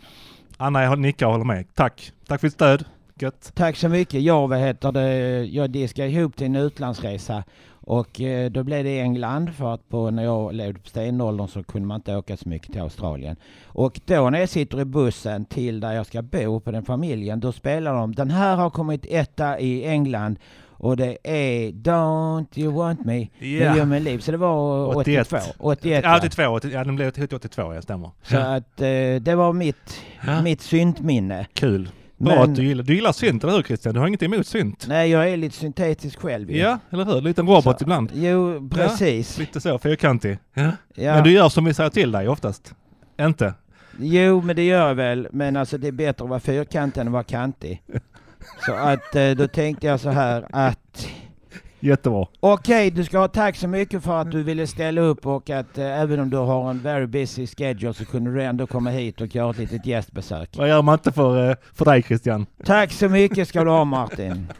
Anna 0.56 0.94
nickar 0.94 1.26
och 1.26 1.32
håller 1.32 1.44
med. 1.44 1.74
Tack. 1.74 2.12
Tack 2.26 2.40
för 2.40 2.46
ditt 2.46 2.54
stöd. 2.54 2.84
Gött. 3.18 3.52
Tack 3.54 3.76
så 3.76 3.88
mycket. 3.88 4.22
Jag, 4.22 4.48
vad 4.48 4.58
heter 4.58 4.92
det, 4.92 5.44
jag 5.44 5.70
diskade 5.70 6.08
ihop 6.08 6.36
till 6.36 6.46
en 6.46 6.56
utlandsresa 6.56 7.44
och 7.86 8.20
eh, 8.20 8.50
då 8.50 8.64
blev 8.64 8.84
det 8.84 9.00
England 9.00 9.54
för 9.54 9.74
att 9.74 9.88
på, 9.88 10.10
när 10.10 10.24
jag 10.24 10.54
levde 10.54 10.80
på 10.80 10.88
stenåldern 10.88 11.48
så 11.48 11.62
kunde 11.62 11.88
man 11.88 11.96
inte 11.96 12.16
åka 12.16 12.36
så 12.36 12.48
mycket 12.48 12.72
till 12.72 12.80
Australien. 12.80 13.36
Och 13.64 14.00
då 14.04 14.30
när 14.30 14.40
jag 14.40 14.48
sitter 14.48 14.80
i 14.80 14.84
bussen 14.84 15.44
till 15.44 15.80
där 15.80 15.92
jag 15.92 16.06
ska 16.06 16.22
bo 16.22 16.60
på 16.60 16.70
den 16.70 16.84
familjen, 16.84 17.40
då 17.40 17.52
spelar 17.52 17.94
de, 17.94 18.14
den 18.14 18.30
här 18.30 18.56
har 18.56 18.70
kommit 18.70 19.06
etta 19.08 19.58
i 19.58 19.84
England 19.84 20.38
och 20.84 20.96
det 20.96 21.18
är 21.22 21.72
Don't 21.72 22.58
you 22.58 22.72
want 22.72 23.04
me 23.04 23.28
yeah. 23.40 23.86
med 23.86 24.02
liv. 24.02 24.18
Så 24.18 24.30
det 24.30 24.36
var 24.36 24.86
81. 24.96 25.32
82. 25.32 25.52
81 25.58 26.04
ja, 26.04 26.18
82. 26.18 26.42
Ja, 26.42 26.84
den 26.84 26.96
blev 26.96 27.08
82, 27.08 27.74
ja 27.74 27.82
stämmer. 27.82 28.10
Så 28.22 28.36
att 28.36 28.80
eh, 28.80 28.86
det 29.20 29.34
var 29.36 29.52
mitt, 29.52 30.00
ja. 30.26 30.42
mitt 30.42 30.60
syntminne. 30.60 31.46
Kul. 31.52 31.90
Bra 32.16 32.34
men, 32.34 32.50
att 32.50 32.56
du 32.56 32.64
gillar, 32.64 32.84
du 32.84 32.94
gillar 32.94 33.12
synt, 33.12 33.44
eller 33.44 33.52
hur 33.52 33.62
Christian? 33.62 33.94
Du 33.94 34.00
har 34.00 34.06
inget 34.06 34.22
emot 34.22 34.46
synt? 34.46 34.86
Nej, 34.88 35.10
jag 35.10 35.30
är 35.30 35.36
lite 35.36 35.56
syntetisk 35.56 36.20
själv 36.20 36.50
ju. 36.50 36.58
Ja, 36.58 36.78
eller 36.90 37.04
hur? 37.04 37.20
Lite 37.20 37.40
en 37.40 37.46
robot 37.46 37.78
så, 37.78 37.84
ibland. 37.84 38.10
Jo, 38.14 38.68
precis. 38.68 39.38
Ja, 39.38 39.40
lite 39.40 39.60
så, 39.60 39.78
fyrkantig. 39.78 40.38
Ja. 40.54 40.70
ja. 40.94 41.14
Men 41.14 41.24
du 41.24 41.30
gör 41.30 41.48
som 41.48 41.64
vi 41.64 41.74
säger 41.74 41.90
till 41.90 42.12
dig 42.12 42.28
oftast? 42.28 42.74
Inte? 43.20 43.54
Jo, 43.98 44.42
men 44.42 44.56
det 44.56 44.64
gör 44.64 44.88
jag 44.88 44.94
väl. 44.94 45.28
Men 45.32 45.56
alltså 45.56 45.78
det 45.78 45.88
är 45.88 45.92
bättre 45.92 46.24
att 46.24 46.30
vara 46.30 46.40
fyrkantig 46.40 47.00
än 47.00 47.06
att 47.06 47.12
vara 47.12 47.22
kantig. 47.22 47.82
så 48.66 48.72
att 48.72 49.16
eh, 49.16 49.30
då 49.30 49.48
tänkte 49.48 49.86
jag 49.86 50.00
så 50.00 50.10
här 50.10 50.46
att 50.50 51.08
Jättebra. 51.84 52.26
Okej, 52.40 52.90
du 52.90 53.04
ska 53.04 53.18
ha 53.18 53.28
tack 53.28 53.56
så 53.56 53.68
mycket 53.68 54.02
för 54.02 54.20
att 54.20 54.30
du 54.30 54.42
ville 54.42 54.66
ställa 54.66 55.00
upp 55.00 55.26
och 55.26 55.50
att 55.50 55.78
eh, 55.78 56.00
även 56.00 56.20
om 56.20 56.30
du 56.30 56.36
har 56.36 56.70
en 56.70 56.78
very 56.78 57.06
busy 57.06 57.46
schedule 57.46 57.94
så 57.94 58.04
kunde 58.04 58.34
du 58.34 58.42
ändå 58.42 58.66
komma 58.66 58.90
hit 58.90 59.20
och 59.20 59.34
göra 59.34 59.50
ett 59.50 59.58
litet 59.58 59.86
gästbesök. 59.86 60.56
Vad 60.56 60.68
gör 60.68 60.82
man 60.82 60.94
inte 60.94 61.12
för, 61.12 61.50
eh, 61.50 61.56
för 61.72 61.84
dig 61.84 62.02
Christian? 62.02 62.46
Tack 62.64 62.92
så 62.92 63.08
mycket 63.08 63.48
ska 63.48 63.64
du 63.64 63.70
ha 63.70 63.84
Martin. 63.84 64.52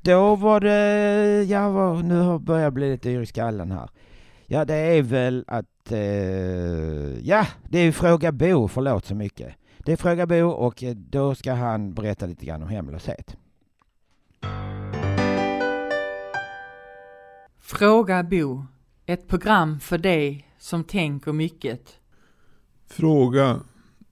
Då 0.00 0.36
var 0.36 0.60
det, 0.60 1.42
ja 1.42 1.70
vad, 1.70 2.04
nu 2.04 2.38
börjar 2.38 2.62
jag 2.62 2.72
bli 2.72 2.90
lite 2.90 3.10
yr 3.10 3.20
i 3.20 3.26
skallen 3.26 3.72
här. 3.72 3.88
Ja 4.46 4.64
det 4.64 4.74
är 4.74 5.02
väl 5.02 5.44
att, 5.46 5.92
eh, 5.92 5.98
ja 7.28 7.46
det 7.68 7.78
är 7.78 7.92
Fråga 7.92 8.32
Bo, 8.32 8.68
förlåt 8.68 9.06
så 9.06 9.14
mycket. 9.14 9.54
Det 9.78 9.92
är 9.92 9.96
Fråga 9.96 10.26
Bo 10.26 10.48
och 10.48 10.82
eh, 10.82 10.94
då 10.94 11.34
ska 11.34 11.52
han 11.52 11.94
berätta 11.94 12.26
lite 12.26 12.46
grann 12.46 12.62
om 12.62 12.68
hemlöshet. 12.68 13.36
Fråga 17.60 18.22
Bo, 18.22 18.66
ett 19.06 19.28
program 19.28 19.80
för 19.80 19.98
dig 19.98 20.48
som 20.58 20.84
tänker 20.84 21.32
mycket. 21.32 21.80
Fråga, 22.86 23.60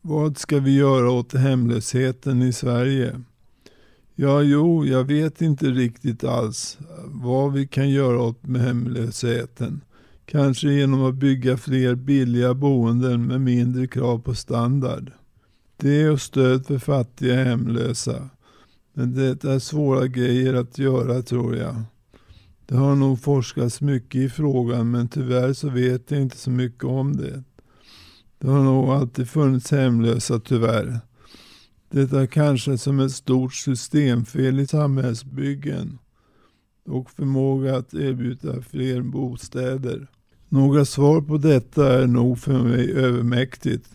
vad 0.01 0.39
ska 0.39 0.59
vi 0.59 0.77
göra 0.77 1.11
åt 1.11 1.35
hemlösheten 1.35 2.43
i 2.43 2.53
Sverige? 2.53 3.23
Ja, 4.15 4.43
jo, 4.43 4.87
jag 4.87 5.05
vet 5.05 5.43
inte 5.43 5.67
riktigt 5.67 6.25
alls 6.25 6.79
vad 7.05 7.53
vi 7.53 7.67
kan 7.67 7.91
göra 7.91 8.23
åt 8.23 8.43
med 8.43 8.63
hemlösheten. 8.63 9.81
Kanske 10.25 10.69
genom 10.69 11.05
att 11.05 11.15
bygga 11.15 11.57
fler 11.57 11.95
billiga 11.95 12.55
boenden 12.55 13.27
med 13.27 13.41
mindre 13.41 13.87
krav 13.87 14.19
på 14.19 14.35
standard. 14.35 15.13
Det 15.77 16.09
och 16.09 16.21
stöd 16.21 16.67
för 16.67 16.79
fattiga 16.79 17.45
hemlösa. 17.45 18.29
Men 18.93 19.15
det 19.15 19.45
är 19.45 19.59
svåra 19.59 20.07
grejer 20.07 20.55
att 20.55 20.79
göra 20.79 21.23
tror 21.23 21.57
jag. 21.57 21.83
Det 22.67 22.77
har 22.77 22.97
nog 22.97 23.21
forskats 23.21 23.81
mycket 23.81 24.21
i 24.21 24.29
frågan 24.29 24.91
men 24.91 25.09
tyvärr 25.09 25.53
så 25.53 25.69
vet 25.69 26.11
jag 26.11 26.21
inte 26.21 26.37
så 26.37 26.51
mycket 26.51 26.85
om 26.85 27.17
det. 27.17 27.43
Det 28.39 28.49
har 28.49 28.65
nog 28.65 28.89
alltid 28.89 29.29
funnits 29.29 29.71
hemlösa 29.71 30.41
tyvärr. 30.41 31.01
Det 31.91 32.13
är 32.13 32.27
kanske 32.27 32.79
som 32.79 33.01
ett 33.01 33.13
stort 33.13 33.55
systemfel 33.55 34.61
i 34.61 34.67
samhällsbyggen 34.67 35.99
och 36.87 37.11
förmåga 37.11 37.77
att 37.77 37.95
erbjuda 37.95 38.63
fler 38.63 39.03
bostäder. 39.03 40.07
Några 40.49 40.85
svar 40.85 41.21
på 41.21 41.37
detta 41.37 42.03
är 42.03 42.07
nog 42.07 42.39
för 42.39 42.63
mig 42.63 42.93
övermäktigt. 42.93 43.89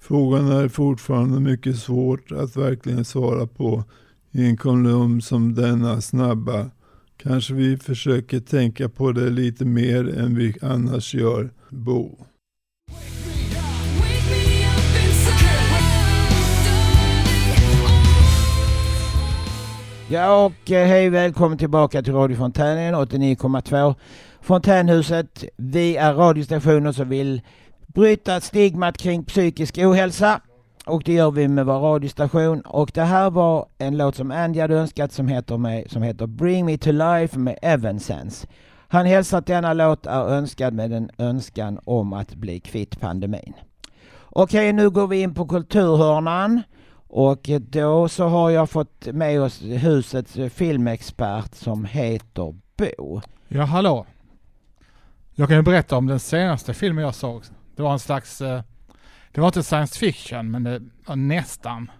Frågan 0.00 0.48
är 0.48 0.68
fortfarande 0.68 1.40
mycket 1.40 1.78
svårt 1.78 2.32
att 2.32 2.56
verkligen 2.56 3.04
svara 3.04 3.46
på 3.46 3.84
i 4.32 4.46
en 4.46 4.56
kolumn 4.56 5.22
som 5.22 5.54
denna 5.54 6.00
snabba. 6.00 6.70
Kanske 7.16 7.54
vi 7.54 7.76
försöker 7.76 8.40
tänka 8.40 8.88
på 8.88 9.12
det 9.12 9.30
lite 9.30 9.64
mer 9.64 10.18
än 10.18 10.34
vi 10.34 10.54
annars 10.62 11.14
gör, 11.14 11.50
Bo. 11.70 12.18
Ja 20.08 20.44
och 20.44 20.70
eh, 20.70 20.86
hej 20.86 21.10
välkommen 21.10 21.58
tillbaka 21.58 22.02
till 22.02 22.12
Radio 22.12 22.36
Fontänen 22.36 22.94
89,2 22.94 23.94
Fontänhuset. 24.40 25.44
Vi 25.56 25.96
är 25.96 26.14
radiostationer 26.14 26.92
som 26.92 27.08
vill 27.08 27.40
bryta 27.86 28.40
stigmat 28.40 28.98
kring 28.98 29.24
psykisk 29.24 29.78
ohälsa 29.78 30.40
och 30.86 31.02
det 31.04 31.12
gör 31.12 31.30
vi 31.30 31.48
med 31.48 31.66
vår 31.66 31.78
radiostation 31.78 32.60
och 32.60 32.90
det 32.94 33.02
här 33.02 33.30
var 33.30 33.66
en 33.78 33.96
låt 33.96 34.16
som 34.16 34.30
Andy 34.30 34.60
hade 34.60 34.74
önskat 34.74 35.12
som 35.12 35.28
heter, 35.28 35.56
med, 35.56 35.90
som 35.90 36.02
heter 36.02 36.26
Bring 36.26 36.66
Me 36.66 36.78
To 36.78 36.90
Life 36.92 37.38
med 37.38 37.58
Evanescence. 37.62 38.46
Han 38.88 39.06
hälsar 39.06 39.38
att 39.38 39.46
denna 39.46 39.72
låt 39.72 40.06
är 40.06 40.28
önskad 40.28 40.74
med 40.74 40.92
en 40.92 41.10
önskan 41.18 41.78
om 41.84 42.12
att 42.12 42.34
bli 42.34 42.60
kvitt 42.60 43.00
pandemin. 43.00 43.54
Okej, 44.34 44.72
nu 44.72 44.90
går 44.90 45.06
vi 45.06 45.20
in 45.20 45.34
på 45.34 45.46
kulturhörnan. 45.46 46.62
Och 47.14 47.50
då 47.60 48.08
så 48.08 48.28
har 48.28 48.50
jag 48.50 48.70
fått 48.70 49.06
med 49.06 49.40
oss 49.40 49.62
husets 49.62 50.38
filmexpert 50.54 51.54
som 51.54 51.84
heter 51.84 52.54
Bo. 52.76 53.20
Ja, 53.48 53.64
hallå. 53.64 54.06
Jag 55.34 55.48
kan 55.48 55.56
ju 55.56 55.62
berätta 55.62 55.96
om 55.96 56.06
den 56.06 56.20
senaste 56.20 56.74
filmen 56.74 57.04
jag 57.04 57.14
såg. 57.14 57.42
Det 57.76 57.82
var 57.82 57.92
en 57.92 57.98
slags, 57.98 58.40
eh, 58.40 58.62
det 59.32 59.40
var 59.40 59.48
inte 59.48 59.62
science 59.62 59.98
fiction, 59.98 60.50
men 60.50 60.64
det 60.64 60.82
var 61.06 61.16
nästan. 61.16 61.90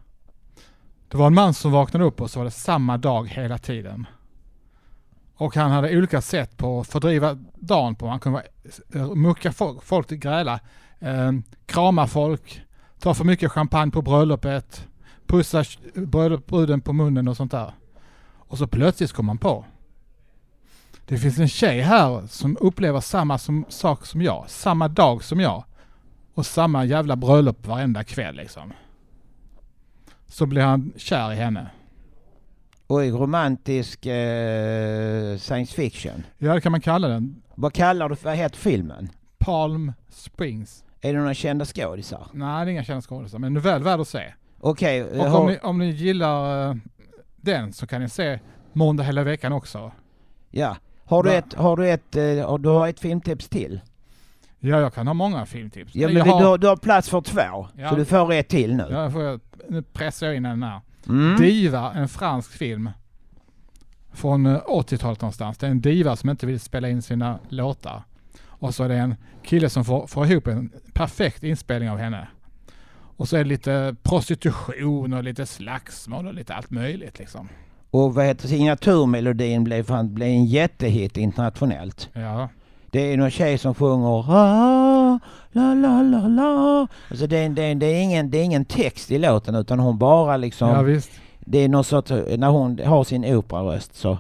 Det 1.09 1.17
var 1.17 1.27
en 1.27 1.35
man 1.35 1.55
som 1.55 1.73
vaknade 1.73 2.05
upp 2.05 2.21
och 2.21 2.31
så 2.31 2.39
var 2.39 2.45
det 2.45 2.51
samma 2.51 2.97
dag 2.97 3.29
hela 3.29 3.59
tiden. 3.59 4.07
Och 5.35 5.57
han 5.57 5.71
hade 5.71 5.97
olika 5.99 6.21
sätt 6.21 6.57
på 6.57 6.81
att 6.81 6.87
fördriva 6.87 7.39
dagen 7.55 7.95
på. 7.95 8.07
Han 8.09 8.21
kunde 8.21 8.43
eh, 8.95 9.15
mucka 9.15 9.53
folk, 9.53 9.83
folk 9.83 10.07
till 10.07 10.17
gräla, 10.17 10.61
eh, 10.99 11.33
krama 11.67 12.07
folk, 12.07 12.63
ta 12.99 13.15
för 13.15 13.25
mycket 13.25 13.53
champagne 13.53 13.91
på 13.91 14.03
bröllopet, 14.03 14.87
pussa 15.27 15.65
bruden 16.47 16.81
på 16.81 16.93
munnen 16.93 17.29
och 17.29 17.37
sånt 17.37 17.51
där. 17.51 17.73
Och 18.37 18.59
så 18.59 18.67
plötsligt 18.67 19.13
kom 19.13 19.29
han 19.29 19.39
på. 19.39 19.65
Det 21.07 21.19
finns 21.19 21.39
en 21.39 21.49
tjej 21.49 21.81
här 21.81 22.27
som 22.27 22.57
upplever 22.61 23.01
samma 23.01 23.39
som, 23.39 23.65
sak 23.69 24.07
som 24.07 24.23
jag, 24.23 24.45
samma 24.49 24.89
dag 24.89 25.25
som 25.25 25.41
jag. 25.41 25.65
Och 26.35 26.47
samma 26.47 26.85
jävla 26.85 27.17
bröllop 27.17 27.67
varenda 27.67 28.05
kväll 28.05 28.37
liksom. 28.37 28.73
Så 30.27 30.47
blir 30.47 30.63
han 30.63 30.93
kär 30.97 31.33
i 31.33 31.35
henne. 31.35 31.71
Oj, 32.89 33.11
romantisk 33.11 34.07
eh, 34.07 35.37
science 35.39 35.75
fiction. 35.75 36.23
Ja, 36.39 36.55
det 36.55 36.61
kan 36.61 36.73
man 36.73 36.81
kalla 36.81 37.09
den. 37.09 37.43
Vad 37.55 37.73
kallar 37.73 38.09
du, 38.09 38.17
vad 38.23 38.37
heter 38.37 38.57
filmen? 38.57 39.09
Palm 39.39 39.93
Springs. 40.09 40.85
Är 41.01 41.13
det 41.13 41.19
några 41.19 41.35
kända 41.35 41.65
skådisar? 41.65 42.27
Nej, 42.33 42.65
det 42.65 42.71
är 42.71 42.73
inga 42.73 42.85
kända 42.85 43.03
skådisar, 43.03 43.39
men 43.39 43.61
väl 43.61 43.83
värd 43.83 44.01
att 44.01 44.09
se. 44.09 44.35
Okej. 44.61 45.05
Okay, 45.05 45.19
och 45.19 45.27
har... 45.27 45.41
om, 45.41 45.47
ni, 45.47 45.59
om 45.59 45.79
ni 45.79 45.91
gillar 45.91 46.69
uh, 46.69 46.77
den 47.37 47.73
så 47.73 47.87
kan 47.87 48.03
ni 48.03 48.09
se 48.09 48.39
Måndag 48.73 49.05
hela 49.05 49.23
veckan 49.23 49.53
också. 49.53 49.93
Ja. 50.51 50.77
Har 51.05 51.23
du, 51.23 51.33
ett, 51.33 51.55
har 51.55 51.77
du, 51.77 51.91
ett, 51.91 52.17
uh, 52.17 52.59
du 52.59 52.69
har 52.69 52.89
ett 52.89 53.01
filmtips 53.01 53.49
till? 53.49 53.81
Ja, 54.65 54.81
jag 54.81 54.95
kan 54.95 55.07
ha 55.07 55.15
många 55.15 55.47
filmtips. 55.47 55.95
Ja, 55.95 56.09
men 56.09 56.29
har... 56.29 56.53
du, 56.53 56.59
du, 56.59 56.67
har 56.67 56.77
plats 56.77 57.09
för 57.09 57.21
två, 57.21 57.69
ja. 57.77 57.91
så 57.91 57.95
du 57.95 58.05
får 58.05 58.33
ett 58.33 58.49
till 58.49 58.77
nu. 58.77 58.87
Ja, 58.91 59.11
får 59.11 59.23
jag, 59.23 59.41
nu 59.69 59.83
pressar 59.83 60.27
jag 60.27 60.37
in 60.37 60.43
den 60.43 60.63
här. 60.63 60.81
Mm. 61.09 61.37
Diva, 61.37 61.93
en 61.93 62.09
fransk 62.09 62.53
film. 62.53 62.91
Från 64.13 64.47
80-talet 64.47 65.03
eh, 65.03 65.23
någonstans. 65.23 65.59
Det 65.59 65.67
är 65.67 65.71
en 65.71 65.81
diva 65.81 66.17
som 66.17 66.31
inte 66.31 66.47
vill 66.47 66.61
spela 66.61 66.89
in 66.89 67.03
sina 67.03 67.39
låtar. 67.49 68.03
Och 68.47 68.75
så 68.75 68.85
är 68.85 68.89
det 68.89 68.97
en 68.97 69.15
kille 69.43 69.71
som 69.71 69.85
får, 69.85 70.07
får 70.07 70.27
ihop 70.27 70.47
en 70.47 70.73
perfekt 70.93 71.43
inspelning 71.43 71.91
av 71.91 71.99
henne. 71.99 72.29
Och 73.17 73.29
så 73.29 73.37
är 73.37 73.45
det 73.45 73.49
lite 73.49 73.97
prostitution 74.03 75.13
och 75.13 75.25
lite 75.25 75.47
slagsmål 75.47 76.27
och 76.27 76.35
lite 76.35 76.55
allt 76.55 76.71
möjligt 76.71 77.19
liksom. 77.19 77.49
Och 77.91 78.15
vad 78.15 78.25
heter 78.25 78.49
signaturmelodin 78.49 79.65
blev, 79.65 80.05
blev 80.05 80.29
en 80.29 80.45
jättehit 80.45 81.17
internationellt. 81.17 82.11
Ja. 82.13 82.49
Det 82.93 83.13
är 83.13 83.17
någon 83.17 83.31
tjej 83.31 83.59
som 83.59 83.75
sjunger 83.75 84.25
ah, 84.31 85.19
la 85.53 85.75
la 85.75 86.03
la 86.03 86.29
la. 86.29 86.87
Alltså 87.11 87.27
det, 87.27 87.49
det, 87.49 87.75
det, 87.75 87.87
är 87.87 88.03
ingen, 88.03 88.31
det 88.31 88.39
är 88.39 88.45
ingen 88.45 88.65
text 88.65 89.11
i 89.11 89.19
låten 89.19 89.55
utan 89.55 89.79
hon 89.79 89.99
bara 89.99 90.37
liksom. 90.37 90.69
Ja, 90.69 90.83
visst. 90.83 91.11
Det 91.41 91.59
är 91.59 91.69
något 91.69 91.87
sorts, 91.87 92.11
när 92.11 92.49
hon 92.49 92.79
har 92.85 93.05
sin 93.05 93.25
operaröst 93.25 93.95
så 93.95 94.19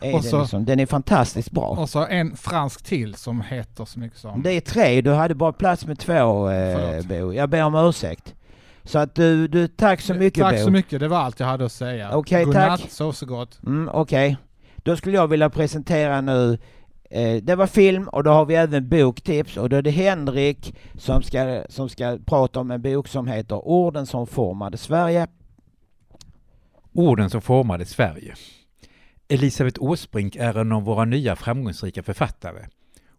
är 0.00 0.14
och 0.14 0.24
så, 0.24 0.40
liksom, 0.40 0.64
den 0.64 0.80
är 0.80 0.86
fantastiskt 0.86 1.50
bra. 1.50 1.66
Och 1.66 1.90
så 1.90 2.06
en 2.06 2.36
fransk 2.36 2.84
till 2.84 3.14
som 3.14 3.40
heter 3.40 3.84
så 3.84 3.98
mycket 3.98 4.18
som... 4.18 4.42
Det 4.42 4.50
är 4.50 4.60
tre, 4.60 5.00
du 5.00 5.10
hade 5.12 5.34
bara 5.34 5.52
plats 5.52 5.86
med 5.86 5.98
två 5.98 6.50
eh, 6.50 7.02
Bo. 7.06 7.32
Jag 7.32 7.48
ber 7.48 7.64
om 7.64 7.74
ursäkt. 7.74 8.34
Så 8.84 8.98
att 8.98 9.14
du, 9.14 9.48
du 9.48 9.68
tack 9.68 10.00
så 10.00 10.14
mycket 10.14 10.42
Tack 10.42 10.56
Bo. 10.56 10.64
så 10.64 10.70
mycket, 10.70 11.00
det 11.00 11.08
var 11.08 11.18
allt 11.18 11.40
jag 11.40 11.46
hade 11.46 11.64
att 11.64 11.72
säga. 11.72 12.10
Okej, 12.12 12.46
okay, 12.46 12.68
tack. 12.68 12.90
sov 12.90 13.12
så 13.12 13.26
gott. 13.26 13.58
Mm, 13.66 13.88
Okej. 13.92 14.32
Okay. 14.32 14.36
Då 14.76 14.96
skulle 14.96 15.16
jag 15.16 15.28
vilja 15.28 15.50
presentera 15.50 16.20
nu 16.20 16.52
eh, 16.52 16.58
Eh, 17.10 17.42
det 17.42 17.54
var 17.54 17.66
film 17.66 18.08
och 18.08 18.24
då 18.24 18.30
har 18.30 18.46
vi 18.46 18.54
även 18.54 18.88
boktips 18.88 19.56
och 19.56 19.68
då 19.68 19.76
är 19.76 19.82
det 19.82 19.90
Henrik 19.90 20.76
som 20.94 21.22
ska, 21.22 21.64
som 21.68 21.88
ska 21.88 22.18
prata 22.26 22.60
om 22.60 22.70
en 22.70 22.82
bok 22.82 23.08
som 23.08 23.26
heter 23.26 23.68
Orden 23.68 24.06
som 24.06 24.26
formade 24.26 24.76
Sverige. 24.76 25.26
Orden 26.92 27.30
som 27.30 27.42
formade 27.42 27.84
Sverige. 27.86 28.34
Elisabeth 29.28 29.82
Åsbrink 29.82 30.36
är 30.36 30.58
en 30.58 30.72
av 30.72 30.82
våra 30.82 31.04
nya 31.04 31.36
framgångsrika 31.36 32.02
författare. 32.02 32.66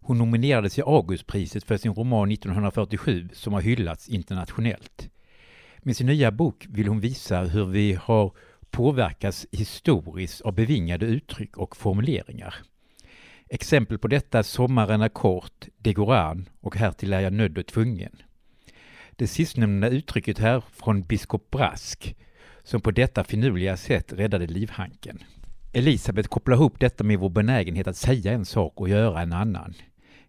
Hon 0.00 0.18
nominerades 0.18 0.78
i 0.78 0.82
Augustpriset 0.82 1.64
för 1.64 1.76
sin 1.76 1.94
roman 1.94 2.30
1947 2.30 3.28
som 3.32 3.52
har 3.52 3.60
hyllats 3.60 4.08
internationellt. 4.08 5.08
Med 5.78 5.96
sin 5.96 6.06
nya 6.06 6.30
bok 6.30 6.66
vill 6.70 6.88
hon 6.88 7.00
visa 7.00 7.40
hur 7.40 7.64
vi 7.64 7.98
har 8.02 8.32
påverkats 8.70 9.46
historiskt 9.52 10.40
av 10.40 10.54
bevingade 10.54 11.06
uttryck 11.06 11.56
och 11.56 11.76
formuleringar. 11.76 12.54
Exempel 13.54 13.98
på 13.98 14.08
detta 14.08 14.42
Sommaren 14.42 15.02
är 15.02 15.08
kort, 15.08 15.68
Det 15.78 15.92
går 15.92 16.14
an 16.14 16.48
och 16.60 16.76
Härtill 16.76 17.12
är 17.12 17.20
jag 17.20 17.32
nödd 17.32 17.58
och 17.58 17.66
tvungen. 17.66 18.16
Det 19.10 19.26
sistnämnda 19.26 19.88
uttrycket 19.88 20.38
här 20.38 20.62
från 20.72 21.02
biskop 21.02 21.50
Brask, 21.50 22.16
som 22.62 22.80
på 22.80 22.90
detta 22.90 23.24
finurliga 23.24 23.76
sätt 23.76 24.12
räddade 24.12 24.46
livhanken. 24.46 25.18
Elisabeth 25.72 26.28
kopplar 26.28 26.56
ihop 26.56 26.80
detta 26.80 27.04
med 27.04 27.18
vår 27.18 27.30
benägenhet 27.30 27.86
att 27.86 27.96
säga 27.96 28.32
en 28.32 28.44
sak 28.44 28.80
och 28.80 28.88
göra 28.88 29.20
en 29.20 29.32
annan. 29.32 29.74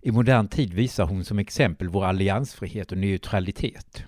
I 0.02 0.12
modern 0.12 0.48
tid 0.48 0.74
visar 0.74 1.06
hon 1.06 1.24
som 1.24 1.40
exempel 1.40 1.90
vår 1.90 2.06
alliansfrihet 2.06 2.92
och 2.92 2.98
neutralitet. 2.98 4.04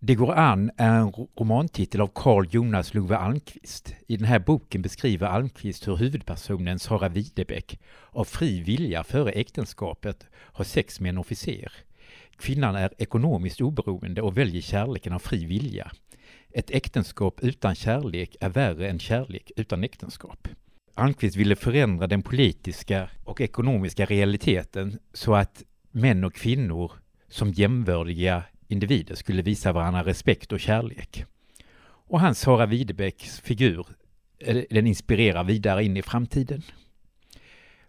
Det 0.00 0.14
går 0.14 0.32
an 0.32 0.70
är 0.76 1.00
en 1.00 1.12
romantitel 1.40 2.00
av 2.00 2.10
Carl 2.14 2.46
Jonas 2.50 2.94
Love 2.94 3.16
Almqvist. 3.16 3.94
I 4.06 4.16
den 4.16 4.26
här 4.26 4.38
boken 4.38 4.82
beskriver 4.82 5.26
Almqvist 5.26 5.88
hur 5.88 5.96
huvudpersonen 5.96 6.78
Sara 6.78 7.08
Widebeck 7.08 7.80
av 8.10 8.24
fri 8.24 8.62
vilja 8.62 9.04
före 9.04 9.30
äktenskapet 9.30 10.26
har 10.34 10.64
sex 10.64 11.00
med 11.00 11.08
en 11.08 11.18
officer. 11.18 11.72
Kvinnan 12.36 12.76
är 12.76 12.90
ekonomiskt 12.98 13.60
oberoende 13.60 14.22
och 14.22 14.38
väljer 14.38 14.62
kärleken 14.62 15.12
av 15.12 15.18
fri 15.18 15.44
vilja. 15.44 15.90
Ett 16.50 16.70
äktenskap 16.70 17.40
utan 17.42 17.74
kärlek 17.74 18.36
är 18.40 18.48
värre 18.48 18.88
än 18.88 18.98
kärlek 18.98 19.50
utan 19.56 19.84
äktenskap. 19.84 20.48
Almqvist 20.94 21.36
ville 21.36 21.56
förändra 21.56 22.06
den 22.06 22.22
politiska 22.22 23.10
och 23.24 23.40
ekonomiska 23.40 24.04
realiteten 24.04 24.98
så 25.12 25.34
att 25.34 25.62
män 25.90 26.24
och 26.24 26.34
kvinnor 26.34 26.92
som 27.28 27.52
jämvördiga 27.52 28.42
individer 28.68 29.14
skulle 29.14 29.42
visa 29.42 29.72
varandra 29.72 30.04
respekt 30.04 30.52
och 30.52 30.60
kärlek. 30.60 31.24
Och 32.08 32.20
hans 32.20 32.40
Sara 32.40 32.66
Widebecks 32.66 33.40
figur, 33.40 33.86
eh, 34.38 34.62
den 34.70 34.86
inspirerar 34.86 35.44
vidare 35.44 35.84
in 35.84 35.96
i 35.96 36.02
framtiden. 36.02 36.62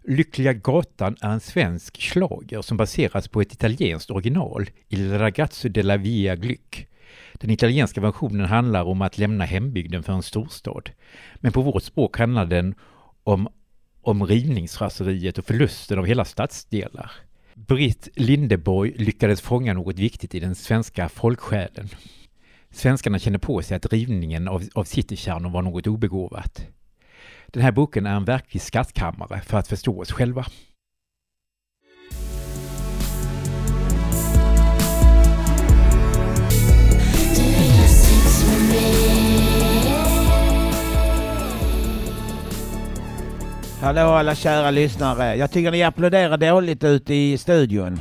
Lyckliga 0.04 0.52
gatan 0.52 1.16
är 1.20 1.30
en 1.30 1.40
svensk 1.40 2.02
slager 2.02 2.62
som 2.62 2.76
baseras 2.76 3.28
på 3.28 3.40
ett 3.40 3.52
italienskt 3.52 4.10
original, 4.10 4.70
Il 4.88 5.18
ragazzo 5.18 5.68
della 5.68 5.96
via 5.96 6.36
Glück. 6.36 6.86
Den 7.34 7.50
italienska 7.50 8.00
versionen 8.00 8.46
handlar 8.46 8.84
om 8.84 9.02
att 9.02 9.18
lämna 9.18 9.44
hembygden 9.44 10.02
för 10.02 10.12
en 10.12 10.22
storstad. 10.22 10.90
Men 11.36 11.52
på 11.52 11.62
vårt 11.62 11.82
språk 11.82 12.18
handlar 12.18 12.46
den 12.46 12.74
om, 13.24 13.48
om 14.02 14.26
rivningsraseriet 14.26 15.38
och 15.38 15.44
förlusten 15.44 15.98
av 15.98 16.06
hela 16.06 16.24
stadsdelar. 16.24 17.12
Britt 17.66 18.08
Lindeborg 18.14 18.92
lyckades 18.96 19.40
fånga 19.40 19.74
något 19.74 19.98
viktigt 19.98 20.34
i 20.34 20.40
den 20.40 20.54
svenska 20.54 21.08
folksjälen. 21.08 21.88
Svenskarna 22.70 23.18
kände 23.18 23.38
på 23.38 23.62
sig 23.62 23.76
att 23.76 23.92
rivningen 23.92 24.48
av, 24.48 24.68
av 24.74 24.84
citykärnor 24.84 25.50
var 25.50 25.62
något 25.62 25.86
obegåvat. 25.86 26.66
Den 27.46 27.62
här 27.62 27.72
boken 27.72 28.06
är 28.06 28.16
en 28.16 28.24
verklig 28.24 28.62
skattkammare 28.62 29.40
för 29.40 29.58
att 29.58 29.68
förstå 29.68 30.00
oss 30.00 30.12
själva. 30.12 30.46
Hallå 43.82 44.00
alla 44.00 44.34
kära 44.34 44.70
lyssnare. 44.70 45.36
Jag 45.36 45.50
tycker 45.50 45.70
ni 45.70 45.82
applåderar 45.82 46.36
dåligt 46.36 46.84
ute 46.84 47.14
i 47.14 47.38
studion. 47.38 48.00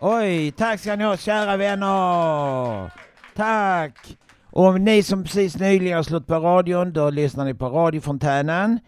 Oj, 0.00 0.52
tack 0.52 0.80
ska 0.80 0.96
ni 0.96 1.04
ha 1.04 1.16
kära 1.16 1.56
vänner. 1.56 2.90
Tack. 3.36 4.16
Och 4.50 4.80
ni 4.80 5.02
som 5.02 5.24
precis 5.24 5.56
nyligen 5.58 5.96
har 5.96 6.02
slått 6.02 6.26
på 6.26 6.34
radion, 6.34 6.92
då 6.92 7.10
lyssnar 7.10 7.44
ni 7.44 7.54
på 7.54 7.68
radiofontänen 7.68 8.78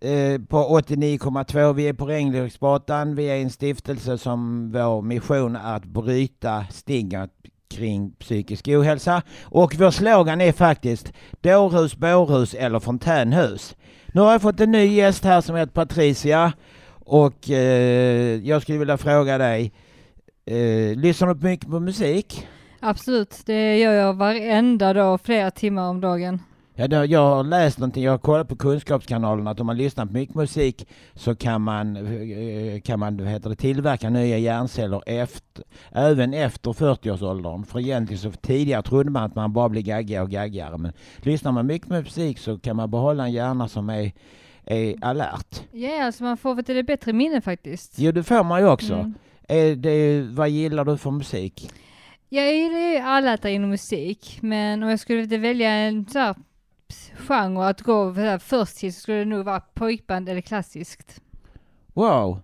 eh, 0.00 0.40
på 0.48 0.80
89,2. 0.80 1.72
Vi 1.72 1.88
är 1.88 1.92
på 1.92 2.06
Regnlöksgatan. 2.06 3.14
Vi 3.14 3.24
är 3.24 3.36
en 3.36 3.50
stiftelse 3.50 4.18
som 4.18 4.70
vår 4.72 5.02
mission 5.02 5.56
är 5.56 5.76
att 5.76 5.84
bryta 5.84 6.64
stigmat 6.70 7.30
kring 7.70 8.10
psykisk 8.10 8.68
ohälsa. 8.68 9.22
Och 9.44 9.74
vår 9.78 9.90
slogan 9.90 10.40
är 10.40 10.52
faktiskt 10.52 11.12
dårhus, 11.40 11.96
bårhus 11.96 12.54
eller 12.54 12.80
fontänhus. 12.80 13.76
Nu 14.14 14.20
har 14.20 14.32
jag 14.32 14.42
fått 14.42 14.60
en 14.60 14.70
ny 14.70 14.84
gäst 14.86 15.24
här 15.24 15.40
som 15.40 15.56
heter 15.56 15.72
Patricia 15.72 16.52
och 17.10 17.50
eh, 17.50 18.36
jag 18.44 18.62
skulle 18.62 18.78
vilja 18.78 18.98
fråga 18.98 19.38
dig, 19.38 19.72
eh, 20.46 20.96
lyssnar 20.96 21.34
du 21.34 21.48
mycket 21.48 21.70
på 21.70 21.80
musik? 21.80 22.46
Absolut, 22.80 23.42
det 23.46 23.78
gör 23.78 23.92
jag 23.92 24.14
varenda 24.14 24.92
dag, 24.92 25.20
flera 25.20 25.50
timmar 25.50 25.88
om 25.88 26.00
dagen. 26.00 26.42
Ja, 26.80 26.88
då, 26.88 27.04
jag 27.04 27.20
har 27.20 27.44
läst 27.44 27.78
någonting, 27.78 28.04
jag 28.04 28.10
har 28.10 28.18
kollat 28.18 28.48
på 28.48 28.56
Kunskapskanalen 28.56 29.46
att 29.46 29.60
om 29.60 29.66
man 29.66 29.76
lyssnar 29.76 30.06
på 30.06 30.12
mycket 30.12 30.34
musik 30.34 30.88
så 31.14 31.34
kan 31.34 31.62
man, 31.62 31.96
eh, 31.96 32.80
kan 32.80 32.98
man 32.98 33.16
vad 33.16 33.28
heter 33.28 33.50
det, 33.50 33.56
tillverka 33.56 34.10
nya 34.10 34.38
hjärnceller 34.38 35.02
efter, 35.06 35.64
även 35.92 36.34
efter 36.34 36.72
40-årsåldern. 36.72 37.64
För 37.64 37.80
egentligen 37.80 38.18
så 38.18 38.30
tidigare 38.30 38.82
trodde 38.82 39.10
man 39.10 39.22
att 39.22 39.34
man 39.34 39.52
bara 39.52 39.68
blir 39.68 39.82
gaggigare 39.82 40.22
och 40.22 40.30
gaggigare. 40.30 40.78
Men 40.78 40.92
lyssnar 41.16 41.52
man 41.52 41.66
mycket 41.66 41.88
musik 41.88 42.38
så 42.38 42.58
kan 42.58 42.76
man 42.76 42.90
behålla 42.90 43.24
en 43.24 43.32
hjärna 43.32 43.68
som 43.68 43.90
är, 43.90 44.12
är 44.64 44.94
alert. 45.04 45.60
Ja, 45.72 46.04
alltså 46.04 46.24
man 46.24 46.36
får 46.36 46.70
ett 46.70 46.86
bättre 46.86 47.12
minne 47.12 47.40
faktiskt. 47.40 47.92
Jo, 47.96 48.12
det 48.12 48.22
får 48.22 48.44
man 48.44 48.60
ju 48.60 48.68
också. 48.68 48.94
Mm. 48.94 49.14
Är 49.48 49.76
det, 49.76 50.22
vad 50.22 50.48
gillar 50.48 50.84
du 50.84 50.96
för 50.96 51.10
musik? 51.10 51.70
Jag 52.28 52.54
gillar 52.54 52.78
ju 52.78 52.96
alla 52.96 53.36
där 53.36 53.50
inom 53.50 53.70
musik, 53.70 54.38
men 54.42 54.82
om 54.82 54.88
jag 54.88 55.00
skulle 55.00 55.38
välja 55.38 55.70
en 55.70 56.06
så 56.06 56.18
här 56.18 56.34
genre 57.28 57.68
att 57.68 57.80
gå 57.82 58.14
först 58.40 58.76
till 58.76 58.94
så 58.94 59.00
skulle 59.00 59.18
det 59.18 59.24
nog 59.24 59.44
vara 59.44 59.60
pojkband 59.60 60.28
eller 60.28 60.40
klassiskt. 60.40 61.20
Wow! 61.92 62.40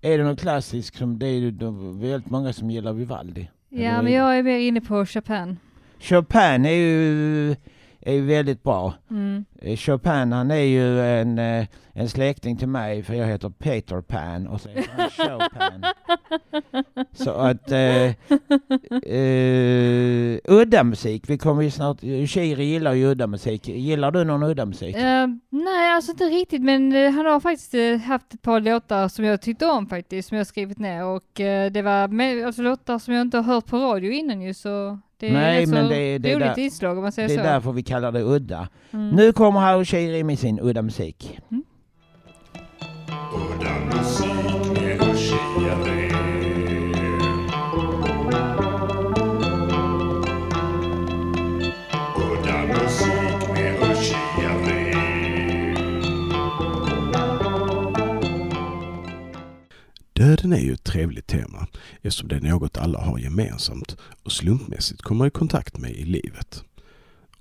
Är 0.00 0.18
det 0.18 0.24
något 0.24 0.40
klassiskt 0.40 0.96
som 0.96 1.18
det 1.18 1.26
är 1.26 1.50
de- 1.50 2.00
väldigt 2.00 2.30
många 2.30 2.52
som 2.52 2.70
gillar 2.70 2.92
Vivaldi? 2.92 3.50
Ja, 3.68 3.78
Eller- 3.90 4.02
men 4.02 4.12
jag 4.12 4.38
är 4.38 4.42
mer 4.42 4.58
inne 4.58 4.80
på 4.80 5.06
Chopin. 5.06 5.56
Chopin 6.00 6.64
är 6.66 6.70
ju, 6.74 7.56
är 8.00 8.12
ju 8.12 8.26
väldigt 8.26 8.62
bra. 8.62 8.94
Mm. 9.10 9.44
Eh, 9.62 9.76
Chopin 9.76 10.32
han 10.32 10.50
är 10.50 10.56
ju 10.56 11.00
en, 11.00 11.38
eh, 11.38 11.66
en 11.92 12.08
släkting 12.08 12.56
till 12.56 12.68
mig 12.68 13.02
för 13.02 13.14
jag 13.14 13.26
heter 13.26 13.50
Peter 13.50 14.00
Pan 14.00 14.46
och 14.46 14.60
så 14.60 14.68
heter 14.68 14.90
han 14.96 15.10
Chopin. 15.10 15.84
Så 17.24 17.30
att 17.30 17.70
eh, 17.70 18.06
eh, 19.14 20.38
udda 20.44 20.84
musik, 20.84 21.24
vi 21.30 21.38
kommer 21.38 21.62
ju 21.62 21.70
snart, 21.70 22.00
Shiri 22.00 22.64
gillar 22.64 22.92
ju 22.92 23.06
udda 23.06 23.26
musik. 23.26 23.68
Gillar 23.68 24.10
du 24.10 24.24
någon 24.24 24.42
udda 24.42 24.66
musik? 24.66 24.96
Eh, 24.96 25.26
nej, 25.50 25.92
alltså 25.92 26.10
inte 26.10 26.24
riktigt, 26.24 26.62
men 26.62 26.92
han 26.92 27.26
har 27.26 27.40
faktiskt 27.40 28.04
haft 28.04 28.34
ett 28.34 28.42
par 28.42 28.60
låtar 28.60 29.08
som 29.08 29.24
jag 29.24 29.42
tyckte 29.42 29.66
om 29.66 29.86
faktiskt, 29.86 30.28
som 30.28 30.38
jag 30.38 30.46
skrivit 30.46 30.78
ner 30.78 31.04
och 31.04 31.40
eh, 31.40 31.70
det 31.70 31.82
var 31.82 32.08
med, 32.08 32.46
alltså, 32.46 32.62
låtar 32.62 32.98
som 32.98 33.14
jag 33.14 33.20
inte 33.20 33.36
har 33.36 33.44
hört 33.44 33.66
på 33.66 33.78
radio 33.78 34.12
innan 34.12 34.42
ju, 34.42 34.54
så 34.54 34.98
det 35.20 35.28
är 35.28 35.32
Nej, 35.32 35.62
ett 35.62 35.68
men 35.68 35.84
så 35.84 35.90
det- 35.94 36.18
det 36.18 36.30
är 36.32 36.36
roligt 36.36 36.54
där- 36.56 36.58
inslag 36.62 36.96
om 36.96 37.02
man 37.02 37.12
säger 37.12 37.28
Det 37.28 37.34
är 37.34 37.38
så. 37.38 37.42
därför 37.44 37.72
vi 37.72 37.82
kallar 37.82 38.12
det 38.12 38.22
udda. 38.22 38.68
Mm. 38.90 39.08
Nu 39.10 39.32
kommer 39.32 39.60
Harry 39.60 39.84
Shiri 39.84 40.24
med 40.24 40.38
sin 40.38 40.60
udda 40.60 40.82
musik. 40.82 41.38
Udda 43.34 43.79
Döden 60.20 60.52
är 60.52 60.60
ju 60.60 60.72
ett 60.72 60.84
trevligt 60.84 61.26
tema 61.26 61.66
eftersom 62.02 62.28
det 62.28 62.36
är 62.36 62.40
något 62.40 62.76
alla 62.76 63.00
har 63.00 63.18
gemensamt 63.18 63.96
och 64.22 64.32
slumpmässigt 64.32 65.02
kommer 65.02 65.26
i 65.26 65.30
kontakt 65.30 65.78
med 65.78 65.90
i 65.90 66.04
livet. 66.04 66.64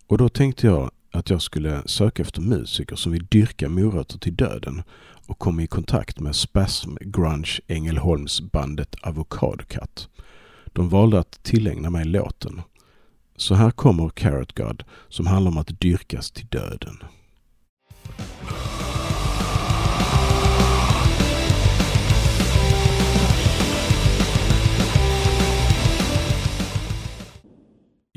Och 0.07 0.17
då 0.17 0.29
tänkte 0.29 0.67
jag 0.67 0.91
att 1.11 1.29
jag 1.29 1.41
skulle 1.41 1.81
söka 1.85 2.21
efter 2.21 2.41
musiker 2.41 2.95
som 2.95 3.11
vill 3.11 3.25
dyrka 3.25 3.69
morötter 3.69 4.19
till 4.19 4.35
döden 4.35 4.83
och 5.27 5.39
komma 5.39 5.63
i 5.63 5.67
kontakt 5.67 6.19
med 6.19 6.35
Spasm 6.35 6.95
Grunge 7.01 7.59
Ängelholmsbandet 7.67 8.95
Avocadokat. 9.01 10.09
De 10.65 10.89
valde 10.89 11.19
att 11.19 11.43
tillägna 11.43 11.89
mig 11.89 12.05
låten. 12.05 12.61
Så 13.35 13.55
här 13.55 13.71
kommer 13.71 14.09
Carrot 14.09 14.55
God 14.55 14.83
som 15.09 15.27
handlar 15.27 15.51
om 15.51 15.57
att 15.57 15.79
dyrkas 15.79 16.31
till 16.31 16.47
döden. 16.47 17.03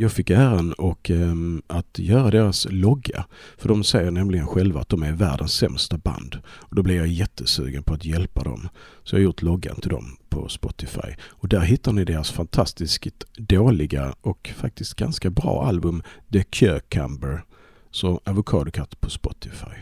Jag 0.02 0.12
fick 0.12 0.30
äran 0.30 0.72
och, 0.72 1.10
ehm, 1.10 1.62
att 1.66 1.98
göra 1.98 2.30
deras 2.30 2.66
logga. 2.70 3.26
För 3.58 3.68
de 3.68 3.84
säger 3.84 4.10
nämligen 4.10 4.46
själva 4.46 4.80
att 4.80 4.88
de 4.88 5.02
är 5.02 5.12
världens 5.12 5.52
sämsta 5.52 5.98
band. 5.98 6.38
Och 6.46 6.76
då 6.76 6.82
blev 6.82 6.96
jag 6.96 7.06
jättesugen 7.06 7.82
på 7.82 7.94
att 7.94 8.04
hjälpa 8.04 8.42
dem. 8.42 8.68
Så 9.04 9.14
jag 9.14 9.20
har 9.20 9.24
gjort 9.24 9.42
loggan 9.42 9.80
till 9.80 9.90
dem 9.90 10.16
på 10.28 10.48
Spotify. 10.48 11.14
Och 11.22 11.48
där 11.48 11.60
hittar 11.60 11.92
ni 11.92 12.04
deras 12.04 12.30
fantastiskt 12.30 13.24
dåliga 13.36 14.14
och 14.20 14.52
faktiskt 14.56 14.94
ganska 14.94 15.30
bra 15.30 15.66
album 15.66 16.02
The 16.32 16.42
Cucumber. 16.42 17.44
Så 17.90 18.20
Avocadokat 18.24 19.00
på 19.00 19.10
Spotify. 19.10 19.76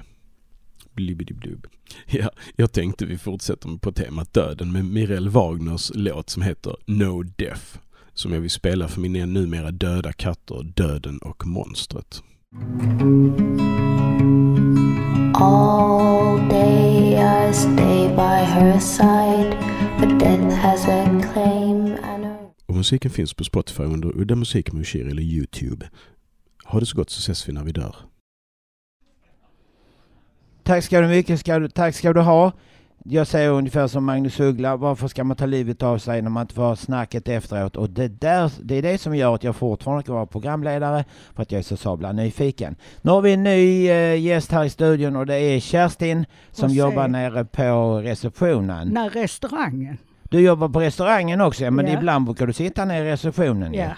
Ja, 2.07 2.31
jag 2.57 2.73
tänkte 2.73 3.07
vi 3.07 3.19
fortsätter 3.19 3.79
på 3.79 3.93
temat 3.93 4.33
döden 4.33 4.73
med 4.73 4.85
Mirel 4.85 5.29
Wagners 5.29 5.91
låt 5.95 6.31
som 6.31 6.43
heter 6.43 6.77
No 6.87 7.23
Death 7.23 7.79
som 8.15 8.33
jag 8.33 8.41
vill 8.41 8.51
spela 8.51 8.89
för 8.89 9.01
mina 9.01 9.27
numera 9.27 9.71
döda 9.71 10.13
katter 10.13 10.63
Döden 10.63 11.19
och 11.19 11.47
Monstret. 11.47 12.23
All 15.35 16.49
day 16.49 17.15
I 17.15 17.53
stay 17.53 18.09
by 18.09 18.45
her 18.45 18.79
side, 18.79 19.57
but 20.01 20.19
death 20.19 20.55
has 20.55 20.89
a 20.89 21.21
claim 21.33 21.97
and 22.03 22.25
a 22.25 22.37
Och 22.67 22.77
musiken 22.77 23.11
finns 23.11 23.35
på 23.35 23.45
Spotify 23.45 23.83
under 23.83 24.17
Udda 24.17 24.35
Musik 24.35 24.73
med 24.73 24.81
Ushir 24.81 25.09
eller 25.09 25.23
Youtube. 25.23 25.89
Ha 26.65 26.81
det 26.81 26.87
så 26.87 26.97
gott 26.97 27.11
så 27.11 27.19
ses 27.19 27.49
vi 27.49 27.53
när 27.53 27.65
vi 27.65 27.73
dör. 27.73 27.97
Tack 30.63 30.85
ska 30.85 31.01
du 31.01 31.09
mycket, 31.09 31.41
ska 31.41 31.59
du, 31.59 31.69
tack 31.69 31.95
ska 31.95 32.13
du 32.13 32.21
ha. 32.21 32.53
Jag 33.05 33.27
säger 33.27 33.51
ungefär 33.51 33.87
som 33.87 34.05
Magnus 34.05 34.41
Uggla, 34.41 34.77
varför 34.77 35.09
ska 35.09 35.25
man 35.25 35.37
ta 35.37 35.47
livet 35.47 35.83
av 35.83 35.99
sig 35.99 36.23
när 36.23 36.31
man 36.31 36.41
inte 36.43 36.55
får 36.55 36.63
ha 36.63 36.77
snacket 36.77 37.29
efteråt? 37.29 37.77
Och 37.77 37.91
det, 37.91 38.09
där, 38.09 38.53
det 38.63 38.75
är 38.75 38.83
det 38.83 38.99
som 38.99 39.17
gör 39.17 39.35
att 39.35 39.45
jag 39.45 39.57
fortfarande 39.57 40.03
kan 40.03 40.15
vara 40.15 40.27
programledare, 40.27 41.05
för 41.35 41.43
att 41.43 41.53
jag 41.53 41.59
är 41.59 41.63
så 41.63 41.77
sabla 41.77 42.13
nyfiken. 42.13 42.77
Nu 43.03 43.11
har 43.11 43.21
vi 43.21 43.33
en 43.33 43.43
ny 43.43 43.89
eh, 43.89 44.21
gäst 44.21 44.53
här 44.53 44.65
i 44.65 44.71
studion 44.71 45.17
och 45.17 45.27
det 45.27 45.35
är 45.37 45.61
Kerstin 45.61 46.27
som 46.51 46.69
jobbar 46.71 47.09
nere 47.09 47.45
på 47.45 47.99
receptionen. 48.01 48.89
Nej, 48.89 49.09
restaurangen. 49.09 49.99
Du 50.23 50.41
jobbar 50.41 50.69
på 50.69 50.81
restaurangen 50.81 51.41
också, 51.41 51.65
ja, 51.65 51.71
men 51.71 51.87
Ja. 51.87 51.93
ibland 51.99 52.25
brukar 52.25 52.47
du 52.47 52.53
sitta 52.53 52.85
nere 52.85 53.09
i 53.09 53.13
receptionen. 53.13 53.75
Ja. 53.75 53.89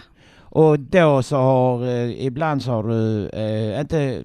Och 0.54 0.80
då 0.80 1.22
så 1.22 1.36
har, 1.36 1.86
eh, 1.86 2.26
ibland 2.26 2.62
så 2.62 2.70
har 2.70 2.82
du 2.82 3.28
eh, 3.28 3.80
inte, 3.80 4.24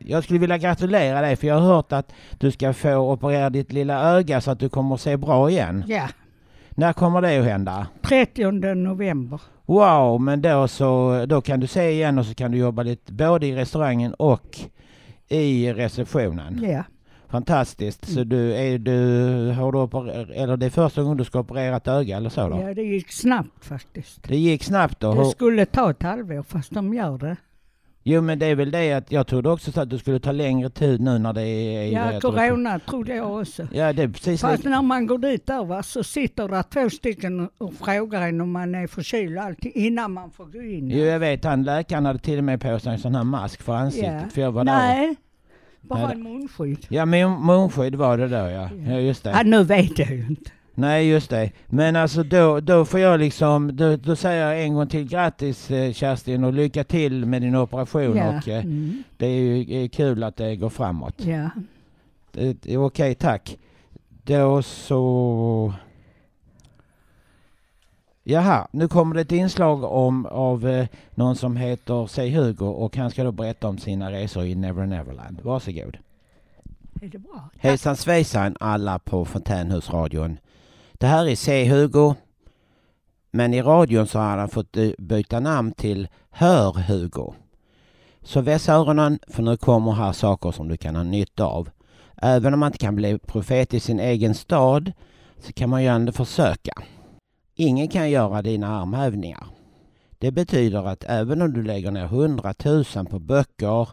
jag 0.00 0.24
skulle 0.24 0.38
vilja 0.38 0.58
gratulera 0.58 1.20
dig 1.20 1.36
för 1.36 1.46
jag 1.46 1.54
har 1.54 1.74
hört 1.74 1.92
att 1.92 2.12
du 2.38 2.50
ska 2.50 2.72
få 2.72 3.12
operera 3.12 3.50
ditt 3.50 3.72
lilla 3.72 4.02
öga 4.16 4.40
så 4.40 4.50
att 4.50 4.58
du 4.60 4.68
kommer 4.68 4.94
att 4.94 5.00
se 5.00 5.16
bra 5.16 5.50
igen. 5.50 5.84
Ja, 5.86 6.08
När 6.70 6.92
kommer 6.92 7.20
det 7.22 7.38
att 7.38 7.44
hända? 7.44 7.86
30 8.02 8.50
november. 8.74 9.40
Wow, 9.66 10.20
men 10.20 10.42
då 10.42 10.68
så, 10.68 11.24
då 11.28 11.40
kan 11.40 11.60
du 11.60 11.66
se 11.66 11.90
igen 11.90 12.18
och 12.18 12.26
så 12.26 12.34
kan 12.34 12.50
du 12.50 12.58
jobba 12.58 12.82
lite 12.82 13.12
både 13.12 13.46
i 13.46 13.54
restaurangen 13.54 14.14
och 14.14 14.58
i 15.28 15.72
receptionen. 15.72 16.64
Ja. 16.64 16.84
Fantastiskt. 17.28 18.08
Så 18.08 18.24
du, 18.24 18.54
är 18.54 18.78
du, 18.78 18.94
har 19.50 19.72
du 19.72 19.78
operer, 19.78 20.30
eller 20.30 20.56
det 20.56 20.66
är 20.66 20.70
första 20.70 21.02
gången 21.02 21.16
du 21.16 21.24
ska 21.24 21.38
operera 21.38 21.76
ett 21.76 21.88
öga 21.88 22.16
eller 22.16 22.30
så 22.30 22.48
då? 22.48 22.60
ja, 22.60 22.74
det 22.74 22.82
gick 22.82 23.12
snabbt 23.12 23.64
faktiskt. 23.64 24.28
Det 24.28 24.36
gick 24.36 24.64
snabbt 24.64 25.00
då? 25.00 25.14
Det 25.14 25.24
skulle 25.24 25.66
ta 25.66 25.90
ett 25.90 26.02
halvår 26.02 26.42
fast 26.42 26.70
de 26.70 26.94
gör 26.94 27.18
det. 27.18 27.36
Jo 28.08 28.20
men 28.20 28.38
det 28.38 28.46
är 28.46 28.54
väl 28.54 28.70
det 28.70 28.92
att 28.92 29.12
jag 29.12 29.26
trodde 29.26 29.50
också 29.50 29.72
så 29.72 29.80
att 29.80 29.90
det 29.90 29.98
skulle 29.98 30.20
ta 30.20 30.32
längre 30.32 30.70
tid 30.70 31.00
nu 31.00 31.18
när 31.18 31.32
det 31.32 31.42
är... 31.42 31.92
Ja, 31.92 32.12
det? 32.12 32.20
corona 32.20 32.78
trodde 32.78 33.14
jag 33.14 33.40
också. 33.40 33.68
Ja 33.72 33.92
det 33.92 34.02
är 34.02 34.08
precis 34.08 34.40
Fast 34.40 34.64
när 34.64 34.82
man 34.82 35.06
går 35.06 35.18
dit 35.18 35.46
där 35.46 35.64
va, 35.64 35.82
så 35.82 36.04
sitter 36.04 36.48
det 36.48 36.62
två 36.62 36.90
stycken 36.90 37.48
och 37.58 37.74
frågar 37.74 38.22
en 38.22 38.40
om 38.40 38.52
man 38.52 38.74
är 38.74 38.86
förkyld 38.86 39.38
och 39.38 39.44
allting 39.44 39.72
innan 39.74 40.12
man 40.12 40.30
får 40.30 40.44
gå 40.44 40.62
in. 40.62 40.90
Jo 40.90 41.04
jag 41.04 41.18
vet, 41.18 41.44
han 41.44 41.62
läkaren 41.62 42.06
hade 42.06 42.18
till 42.18 42.38
och 42.38 42.44
med 42.44 42.60
på 42.60 42.78
sig 42.78 42.92
en 42.92 42.98
sån 42.98 43.14
här 43.14 43.24
mask 43.24 43.62
för 43.62 43.74
ansiktet. 43.74 44.22
Ja. 44.22 44.30
För 44.30 44.40
jag 44.40 44.52
var 44.52 44.64
där. 44.64 45.16
Bara 45.88 46.12
en 46.12 46.22
munskydd. 46.22 46.86
Ja, 46.88 47.04
mun- 47.04 47.38
munskydd 47.46 47.94
var 47.94 48.18
det 48.18 48.28
då 48.28 48.36
ja. 48.36 48.68
Ja, 48.88 48.98
just 49.00 49.24
det. 49.24 49.30
Ja, 49.30 49.42
nu 49.44 49.64
vet 49.64 49.98
jag 49.98 50.08
ju 50.10 50.26
inte. 50.26 50.50
Nej, 50.74 51.08
just 51.08 51.30
det. 51.30 51.50
Men 51.66 51.96
alltså 51.96 52.22
då, 52.22 52.60
då 52.60 52.84
får 52.84 53.00
jag 53.00 53.20
liksom, 53.20 53.76
då, 53.76 53.96
då 53.96 54.16
säger 54.16 54.46
jag 54.50 54.62
en 54.62 54.74
gång 54.74 54.86
till 54.86 55.08
grattis 55.08 55.70
eh, 55.70 55.92
Kerstin 55.92 56.44
och 56.44 56.52
lycka 56.52 56.84
till 56.84 57.26
med 57.26 57.42
din 57.42 57.56
operation 57.56 58.16
Ja. 58.16 58.38
och 58.38 58.48
eh, 58.48 58.64
Mm. 58.64 59.02
det 59.16 59.26
är 59.26 59.30
ju 59.40 59.82
är 59.84 59.88
kul 59.88 60.22
att 60.22 60.36
det 60.36 60.56
går 60.56 60.68
framåt. 60.70 61.14
Ja. 61.16 61.50
Okej, 62.78 63.14
tack. 63.14 63.56
Då 64.24 64.62
så... 64.62 65.72
Jaha, 68.28 68.68
nu 68.70 68.88
kommer 68.88 69.14
det 69.14 69.20
ett 69.20 69.32
inslag 69.32 69.84
om, 69.84 70.26
av 70.26 70.68
eh, 70.68 70.86
någon 71.14 71.36
som 71.36 71.56
heter 71.56 72.06
Säg 72.06 72.30
Hugo 72.30 72.66
och 72.66 72.96
han 72.96 73.10
ska 73.10 73.24
då 73.24 73.32
berätta 73.32 73.68
om 73.68 73.78
sina 73.78 74.12
resor 74.12 74.44
i 74.44 74.54
Never 74.54 74.86
Neverland. 74.86 75.40
Varsågod. 75.42 75.96
Är 77.02 77.08
det 77.08 77.18
bra? 77.18 77.50
Hejsan 77.58 77.96
svejsan 77.96 78.56
alla 78.60 78.98
på 78.98 79.24
Fontänhusradion. 79.24 80.38
Det 80.92 81.06
här 81.06 81.28
är 81.28 81.36
C. 81.36 81.64
Hugo. 81.64 82.14
Men 83.30 83.54
i 83.54 83.62
radion 83.62 84.06
så 84.06 84.18
har 84.18 84.38
han 84.38 84.48
fått 84.48 84.76
eh, 84.76 84.90
byta 84.98 85.40
namn 85.40 85.72
till 85.72 86.08
Hör 86.30 86.72
Hugo. 86.72 87.34
Så 88.22 88.40
väss 88.40 88.68
öronen 88.68 89.18
för 89.28 89.42
nu 89.42 89.56
kommer 89.56 89.92
här 89.92 90.12
saker 90.12 90.50
som 90.52 90.68
du 90.68 90.76
kan 90.76 90.96
ha 90.96 91.02
nytta 91.02 91.44
av. 91.44 91.70
Även 92.16 92.54
om 92.54 92.60
man 92.60 92.66
inte 92.66 92.78
kan 92.78 92.96
bli 92.96 93.18
profet 93.18 93.74
i 93.74 93.80
sin 93.80 94.00
egen 94.00 94.34
stad 94.34 94.92
så 95.38 95.52
kan 95.52 95.70
man 95.70 95.82
ju 95.82 95.88
ändå 95.88 96.12
försöka. 96.12 96.72
Ingen 97.58 97.88
kan 97.88 98.10
göra 98.10 98.42
dina 98.42 98.80
armhävningar. 98.80 99.46
Det 100.18 100.30
betyder 100.30 100.84
att 100.84 101.04
även 101.08 101.42
om 101.42 101.52
du 101.52 101.62
lägger 101.62 101.90
ner 101.90 102.06
hundratusen 102.06 103.06
på 103.06 103.18
böcker 103.18 103.88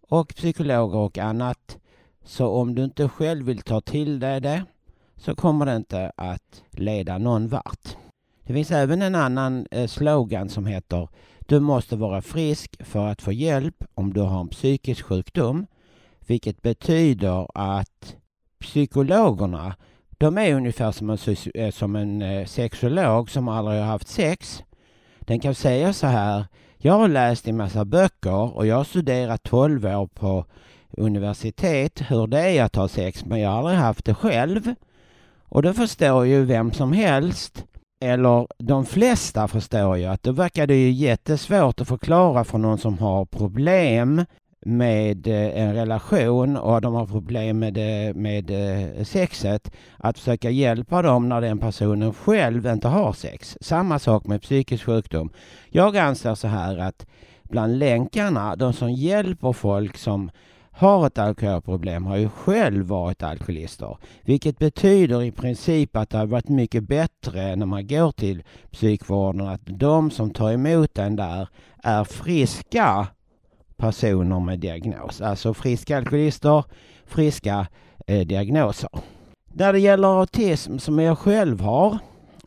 och 0.00 0.28
psykologer 0.28 0.98
och 0.98 1.18
annat 1.18 1.78
så 2.24 2.48
om 2.48 2.74
du 2.74 2.84
inte 2.84 3.08
själv 3.08 3.46
vill 3.46 3.62
ta 3.62 3.80
till 3.80 4.20
dig 4.20 4.40
det 4.40 4.64
så 5.16 5.34
kommer 5.34 5.66
det 5.66 5.76
inte 5.76 6.12
att 6.16 6.62
leda 6.70 7.18
någon 7.18 7.48
vart. 7.48 7.96
Det 8.42 8.52
finns 8.52 8.70
även 8.70 9.02
en 9.02 9.14
annan 9.14 9.66
eh, 9.70 9.86
slogan 9.86 10.48
som 10.48 10.66
heter 10.66 11.08
Du 11.38 11.60
måste 11.60 11.96
vara 11.96 12.22
frisk 12.22 12.84
för 12.84 13.06
att 13.06 13.22
få 13.22 13.32
hjälp 13.32 13.84
om 13.94 14.12
du 14.12 14.20
har 14.20 14.40
en 14.40 14.48
psykisk 14.48 15.04
sjukdom. 15.04 15.66
Vilket 16.26 16.62
betyder 16.62 17.46
att 17.54 18.16
psykologerna 18.60 19.74
de 20.22 20.38
är 20.38 20.54
ungefär 20.54 20.92
som 20.92 21.10
en, 21.10 21.18
eh, 21.54 21.70
som 21.70 21.96
en 21.96 22.22
eh, 22.22 22.46
sexolog 22.46 23.30
som 23.30 23.48
aldrig 23.48 23.78
har 23.78 23.86
haft 23.86 24.08
sex. 24.08 24.62
Den 25.20 25.40
kan 25.40 25.54
säga 25.54 25.92
så 25.92 26.06
här 26.06 26.44
Jag 26.78 26.92
har 26.92 27.08
läst 27.08 27.48
en 27.48 27.56
massa 27.56 27.84
böcker 27.84 28.56
och 28.56 28.66
jag 28.66 28.76
har 28.76 28.84
studerat 28.84 29.42
12 29.42 29.86
år 29.86 30.06
på 30.06 30.44
universitet 30.90 32.02
hur 32.08 32.26
det 32.26 32.40
är 32.40 32.64
att 32.64 32.76
ha 32.76 32.88
sex 32.88 33.24
men 33.24 33.40
jag 33.40 33.50
har 33.50 33.58
aldrig 33.58 33.78
haft 33.78 34.04
det 34.04 34.14
själv. 34.14 34.74
Och 35.44 35.62
då 35.62 35.72
förstår 35.72 36.26
ju 36.26 36.44
vem 36.44 36.72
som 36.72 36.92
helst, 36.92 37.64
eller 38.00 38.46
de 38.58 38.86
flesta 38.86 39.48
förstår 39.48 39.96
ju 39.96 40.04
att 40.04 40.22
då 40.22 40.32
verkar 40.32 40.66
det 40.66 40.76
ju 40.76 40.90
jättesvårt 40.90 41.80
att 41.80 41.88
förklara 41.88 42.44
för 42.44 42.58
någon 42.58 42.78
som 42.78 42.98
har 42.98 43.24
problem 43.24 44.24
med 44.64 45.26
eh, 45.26 45.62
en 45.62 45.74
relation 45.74 46.56
och 46.56 46.80
de 46.80 46.94
har 46.94 47.06
problem 47.06 47.58
med, 47.58 47.76
med 48.16 48.50
eh, 48.50 49.04
sexet 49.04 49.70
att 49.96 50.18
försöka 50.18 50.50
hjälpa 50.50 51.02
dem 51.02 51.28
när 51.28 51.40
den 51.40 51.58
personen 51.58 52.14
själv 52.14 52.66
inte 52.66 52.88
har 52.88 53.12
sex. 53.12 53.58
Samma 53.60 53.98
sak 53.98 54.26
med 54.26 54.42
psykisk 54.42 54.84
sjukdom. 54.84 55.30
Jag 55.70 55.96
anser 55.96 56.34
så 56.34 56.48
här 56.48 56.78
att 56.78 57.06
bland 57.42 57.78
länkarna, 57.78 58.56
de 58.56 58.72
som 58.72 58.92
hjälper 58.92 59.52
folk 59.52 59.96
som 59.96 60.30
har 60.74 61.06
ett 61.06 61.18
alkoholproblem 61.18 62.06
har 62.06 62.16
ju 62.16 62.28
själv 62.28 62.86
varit 62.86 63.22
alkoholister. 63.22 63.96
Vilket 64.22 64.58
betyder 64.58 65.22
i 65.22 65.30
princip 65.30 65.96
att 65.96 66.10
det 66.10 66.18
har 66.18 66.26
varit 66.26 66.48
mycket 66.48 66.82
bättre 66.82 67.56
när 67.56 67.66
man 67.66 67.86
går 67.86 68.12
till 68.12 68.42
psykvården 68.70 69.48
att 69.48 69.60
de 69.64 70.10
som 70.10 70.30
tar 70.30 70.52
emot 70.52 70.98
en 70.98 71.16
där 71.16 71.48
är 71.82 72.04
friska 72.04 73.06
personer 73.82 74.40
med 74.40 74.58
diagnos. 74.58 75.20
Alltså 75.20 75.54
friska 75.54 75.96
alkoholister, 75.96 76.64
friska 77.06 77.66
eh, 78.06 78.26
diagnoser. 78.26 78.90
När 79.52 79.72
det 79.72 79.78
gäller 79.78 80.20
autism 80.20 80.78
som 80.78 80.98
jag 80.98 81.18
själv 81.18 81.60
har 81.60 81.98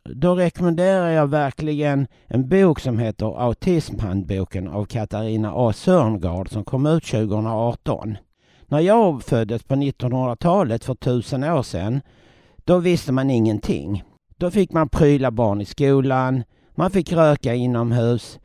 då 0.04 0.36
rekommenderar 0.36 1.10
jag 1.10 1.28
verkligen 1.28 2.08
en 2.28 2.50
bok 2.50 2.80
som 2.80 3.00
heter 3.00 3.42
Autismhandboken 3.48 4.68
av 4.68 4.86
Katarina 4.86 5.52
A 5.56 5.74
Sörngard 5.74 6.50
som 6.50 6.64
kom 6.64 6.86
ut 6.86 7.06
2018. 7.06 8.18
När 8.68 8.80
jag 8.80 9.24
föddes 9.24 9.64
på 9.64 9.76
1900-talet 9.76 10.84
för 10.84 10.96
tusen 10.96 11.44
år 11.44 11.64
sedan, 11.64 12.02
då 12.66 12.78
visste 12.78 13.12
man 13.12 13.30
ingenting. 13.30 14.04
Då 14.38 14.52
fick 14.52 14.72
man 14.72 14.90
pryla 14.90 15.32
barn 15.32 15.62
i 15.62 15.66
skolan, 15.66 16.44
man 16.76 16.92
fick 16.92 17.12
röka 17.12 17.54
inomhus. 17.54 18.40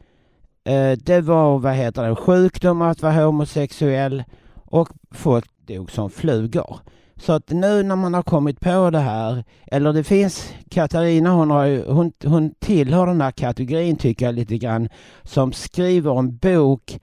Eh, 0.71 0.99
det 0.99 1.21
var, 1.21 1.59
vad 1.59 1.75
heter 1.75 2.09
det, 2.09 2.17
sjukdom 2.17 2.83
att 2.83 3.03
vara 3.03 3.13
homosexuell 3.13 4.25
och 4.65 4.89
folk 5.11 5.45
dog 5.67 5.91
som 5.91 6.11
flugor. 6.11 6.79
Så 7.17 7.33
att 7.33 7.51
nu 7.51 7.83
när 7.83 7.97
man 7.97 8.15
har 8.15 8.23
kommit 8.23 8.61
på 8.61 8.91
det 8.91 8.99
här, 8.99 9.45
eller 9.67 9.93
det 9.93 10.05
finns, 10.05 10.53
Katarina 10.71 11.31
hon, 11.31 11.51
har 11.51 11.65
ju, 11.65 11.85
hon, 11.85 12.13
hon 12.25 12.55
tillhör 12.59 13.07
den 13.07 13.21
här 13.21 13.31
kategorin 13.31 13.97
tycker 13.97 14.27
jag 14.27 14.35
lite 14.35 14.59
grann, 14.59 14.89
som 15.23 15.53
skriver 15.53 16.19
en 16.19 16.37
bok 16.37 17.01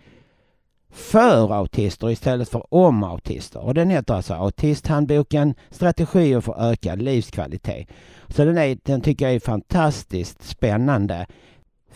för 0.91 1.53
autister 1.53 2.10
istället 2.10 2.49
för 2.49 2.73
om 2.73 3.03
autister. 3.03 3.60
Och 3.60 3.73
den 3.73 3.89
heter 3.89 4.13
alltså 4.13 4.34
Autisthandboken 4.34 5.53
Strategier 5.69 6.41
för 6.41 6.71
ökad 6.71 7.01
livskvalitet. 7.01 7.88
Så 8.27 8.45
den, 8.45 8.58
är, 8.58 8.77
den 8.84 9.01
tycker 9.01 9.25
jag 9.25 9.36
är 9.36 9.39
fantastiskt 9.39 10.43
spännande. 10.43 11.25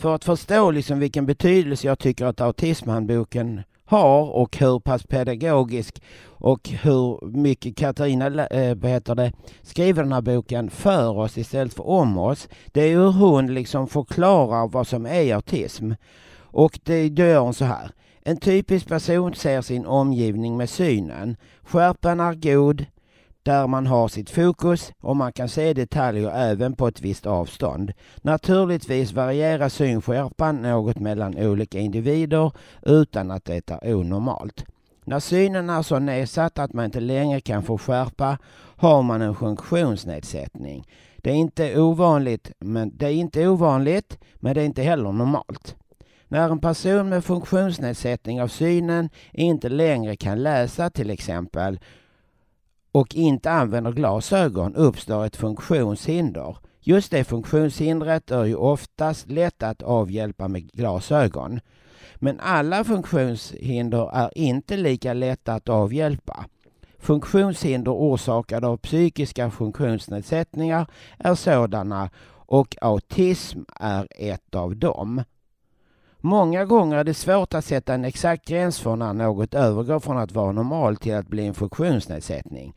För 0.02 0.14
att 0.14 0.24
förstå 0.24 0.70
liksom 0.70 0.98
vilken 0.98 1.26
betydelse 1.26 1.86
jag 1.86 1.98
tycker 1.98 2.26
att 2.26 2.40
Autismhandboken 2.40 3.62
har 3.84 4.30
och 4.30 4.56
hur 4.56 4.78
pass 4.80 5.02
pedagogisk 5.02 6.02
och 6.24 6.68
hur 6.68 7.26
mycket 7.26 7.76
Katarina 7.76 8.46
äh, 8.46 8.86
heter 8.88 9.14
det, 9.14 9.32
skriver 9.62 10.02
den 10.02 10.12
här 10.12 10.20
boken 10.20 10.70
för 10.70 11.18
oss 11.18 11.38
istället 11.38 11.74
för 11.74 11.88
om 11.88 12.18
oss. 12.18 12.48
Det 12.66 12.80
är 12.80 12.96
hur 12.96 13.10
hon 13.10 13.54
liksom 13.54 13.86
förklarar 13.86 14.68
vad 14.68 14.86
som 14.86 15.06
är 15.06 15.34
autism. 15.34 15.92
Och 16.36 16.78
det 16.82 17.08
då 17.08 17.22
gör 17.22 17.40
hon 17.40 17.54
så 17.54 17.64
här. 17.64 17.90
En 18.22 18.36
typisk 18.36 18.88
person 18.88 19.34
ser 19.34 19.60
sin 19.60 19.86
omgivning 19.86 20.56
med 20.56 20.70
synen. 20.70 21.36
Skärpan 21.62 22.20
är 22.20 22.34
god, 22.34 22.86
där 23.42 23.66
man 23.66 23.86
har 23.86 24.08
sitt 24.08 24.30
fokus 24.30 24.92
och 25.00 25.16
man 25.16 25.32
kan 25.32 25.48
se 25.48 25.74
detaljer 25.74 26.30
även 26.30 26.76
på 26.76 26.88
ett 26.88 27.00
visst 27.00 27.26
avstånd. 27.26 27.92
Naturligtvis 28.22 29.12
varierar 29.12 29.68
synskärpan 29.68 30.62
något 30.62 30.98
mellan 30.98 31.38
olika 31.38 31.78
individer 31.78 32.52
utan 32.82 33.30
att 33.30 33.44
det 33.44 33.70
är 33.70 33.94
onormalt. 33.94 34.64
När 35.04 35.20
synen 35.20 35.70
är 35.70 35.82
så 35.82 35.98
nedsatt 35.98 36.58
att 36.58 36.72
man 36.72 36.84
inte 36.84 37.00
längre 37.00 37.40
kan 37.40 37.62
få 37.62 37.78
skärpa 37.78 38.38
har 38.76 39.02
man 39.02 39.22
en 39.22 39.34
funktionsnedsättning. 39.34 40.86
Det 41.16 41.30
är 41.30 41.34
inte 41.34 41.80
ovanligt, 41.80 42.52
men 42.58 42.96
det 42.96 43.06
är 43.06 43.12
inte 43.12 43.48
ovanligt, 43.48 44.18
men 44.34 44.54
det 44.54 44.60
är 44.60 44.64
inte 44.64 44.82
heller 44.82 45.12
normalt. 45.12 45.76
När 46.28 46.50
en 46.50 46.58
person 46.58 47.08
med 47.08 47.24
funktionsnedsättning 47.24 48.42
av 48.42 48.48
synen 48.48 49.10
inte 49.32 49.68
längre 49.68 50.16
kan 50.16 50.42
läsa 50.42 50.90
till 50.90 51.10
exempel 51.10 51.78
och 52.92 53.14
inte 53.14 53.50
använder 53.50 53.92
glasögon 53.92 54.74
uppstår 54.74 55.26
ett 55.26 55.36
funktionshinder. 55.36 56.56
Just 56.80 57.10
det 57.10 57.24
funktionshindret 57.24 58.30
är 58.30 58.44
ju 58.44 58.54
oftast 58.54 59.30
lätt 59.30 59.62
att 59.62 59.82
avhjälpa 59.82 60.48
med 60.48 60.72
glasögon. 60.72 61.60
Men 62.16 62.40
alla 62.40 62.84
funktionshinder 62.84 64.10
är 64.14 64.38
inte 64.38 64.76
lika 64.76 65.12
lätta 65.12 65.54
att 65.54 65.68
avhjälpa. 65.68 66.44
Funktionshinder 66.98 67.92
orsakade 67.92 68.66
av 68.66 68.76
psykiska 68.76 69.50
funktionsnedsättningar 69.50 70.86
är 71.18 71.34
sådana 71.34 72.10
och 72.46 72.76
autism 72.80 73.60
är 73.80 74.08
ett 74.10 74.54
av 74.54 74.76
dem. 74.76 75.22
Många 76.24 76.64
gånger 76.64 76.96
är 76.96 77.04
det 77.04 77.14
svårt 77.14 77.54
att 77.54 77.64
sätta 77.64 77.94
en 77.94 78.04
exakt 78.04 78.48
gräns 78.48 78.80
för 78.80 78.96
när 78.96 79.12
något 79.12 79.54
övergår 79.54 80.00
från 80.00 80.18
att 80.18 80.32
vara 80.32 80.52
normalt 80.52 81.00
till 81.02 81.14
att 81.14 81.28
bli 81.28 81.46
en 81.46 81.54
funktionsnedsättning. 81.54 82.76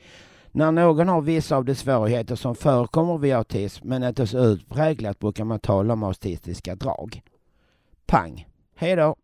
När 0.51 0.71
någon 0.71 1.07
har 1.07 1.21
vissa 1.21 1.55
av 1.55 1.65
de 1.65 1.75
svårigheter 1.75 2.35
som 2.35 2.55
förekommer 2.55 3.17
vid 3.17 3.33
autism 3.33 3.87
men 3.87 4.03
inte 4.03 4.27
så 4.27 4.37
utpräglat 4.37 5.19
brukar 5.19 5.43
man 5.43 5.59
tala 5.59 5.93
om 5.93 6.03
autistiska 6.03 6.75
drag. 6.75 7.21
Pang! 8.05 8.47
Hej 8.75 8.95
då! 8.95 9.15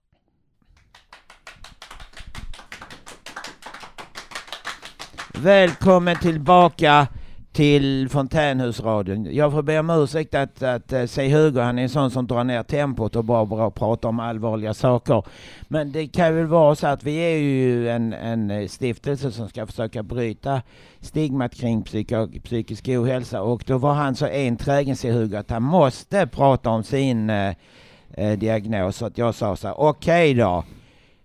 Välkommen 5.34 6.16
tillbaka 6.16 7.08
till 7.62 8.10
Fontänhusradion. 8.10 9.28
Jag 9.36 9.52
får 9.52 9.62
be 9.62 9.80
om 9.80 9.90
ursäkt 9.90 10.36
att, 10.36 10.64
att 10.64 10.94
eh, 10.94 11.00
uh, 11.02 11.30
Hugo, 11.30 11.60
han 11.60 11.80
är 11.80 11.84
en 11.84 11.90
sån 11.90 12.12
som 12.12 12.28
drar 12.28 12.44
ner 12.44 12.64
tempot 12.64 13.16
och 13.16 13.26
bara, 13.26 13.46
bara 13.46 13.72
pratar 13.72 14.10
om 14.10 14.20
allvarliga 14.20 14.74
saker. 14.74 15.24
Men 15.68 15.92
det 15.92 16.08
kan 16.08 16.36
väl 16.36 16.46
vara 16.46 16.76
så 16.76 16.88
att 16.88 17.04
vi 17.04 17.16
är 17.16 17.38
ju 17.38 17.90
en, 17.90 18.14
en 18.14 18.52
eh, 18.52 18.68
stiftelse 18.68 19.32
som 19.32 19.50
ska 19.50 19.66
försöka 19.66 20.04
bryta 20.04 20.62
stigmat 21.00 21.56
kring 21.56 21.84
psyko, 21.84 22.28
psykisk 22.44 22.88
ohälsa 22.88 23.42
och 23.42 23.64
då 23.68 23.78
var 23.78 23.94
han 23.94 24.16
så 24.16 24.26
enträgen, 24.26 24.96
säger 24.96 25.16
Hugo, 25.16 25.38
att 25.38 25.50
han 25.50 25.64
måste 25.64 26.28
prata 26.28 26.70
om 26.70 26.84
sin 26.84 27.30
eh, 27.30 27.54
eh, 28.14 28.40
diagnos. 28.40 28.96
Så 28.96 29.06
att 29.06 29.18
jag 29.18 29.36
sa 29.36 29.56
så 29.56 29.68
här, 29.68 29.80
okej 29.80 30.32
okay 30.32 30.44
då. 30.44 30.64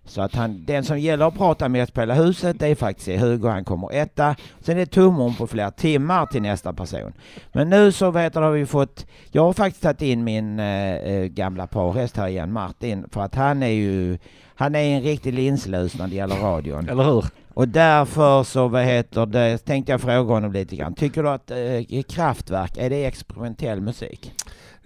Så 0.07 0.21
att 0.21 0.35
han, 0.35 0.63
den 0.65 0.83
som 0.83 0.99
gäller 0.99 1.27
att 1.27 1.37
prata 1.37 1.69
med 1.69 1.93
på 1.93 1.99
hela 1.99 2.13
huset, 2.13 2.59
det 2.59 2.67
är 2.67 2.75
faktiskt 2.75 3.21
Hugo, 3.21 3.47
han 3.47 3.65
kommer 3.65 3.93
etta. 3.93 4.35
Sen 4.59 4.75
är 4.75 4.79
det 4.79 4.85
tumom 4.85 5.35
på 5.35 5.47
flera 5.47 5.71
timmar 5.71 6.25
till 6.25 6.41
nästa 6.41 6.73
person. 6.73 7.13
Men 7.51 7.69
nu 7.69 7.91
så 7.91 8.11
vet 8.11 8.33
du, 8.33 8.39
har 8.39 8.51
vi 8.51 8.65
fått, 8.65 9.05
jag 9.31 9.43
har 9.43 9.53
faktiskt 9.53 9.83
tagit 9.83 10.01
in 10.01 10.23
min 10.23 10.59
äh, 10.59 11.25
gamla 11.25 11.67
parhäst 11.67 12.17
här 12.17 12.27
igen, 12.27 12.53
Martin, 12.53 13.05
för 13.11 13.21
att 13.21 13.35
han 13.35 13.63
är 13.63 13.67
ju, 13.67 14.17
han 14.55 14.75
är 14.75 14.79
en 14.79 15.01
riktig 15.01 15.33
linslus 15.33 15.97
när 15.97 16.07
det 16.07 16.15
gäller 16.15 16.35
radion. 16.35 16.89
Eller 16.89 17.03
hur? 17.03 17.25
Och 17.53 17.67
därför 17.67 18.43
så, 18.43 18.67
vad 18.67 18.83
heter 18.83 19.25
det, 19.25 19.57
tänkte 19.57 19.91
jag 19.91 20.01
fråga 20.01 20.33
honom 20.33 20.51
lite 20.51 20.75
grann. 20.75 20.93
Tycker 20.93 21.23
du 21.23 21.29
att 21.29 21.51
äh, 21.51 22.01
Kraftwerk, 22.09 22.77
är 22.77 22.89
det 22.89 23.05
experimentell 23.05 23.81
musik? 23.81 24.33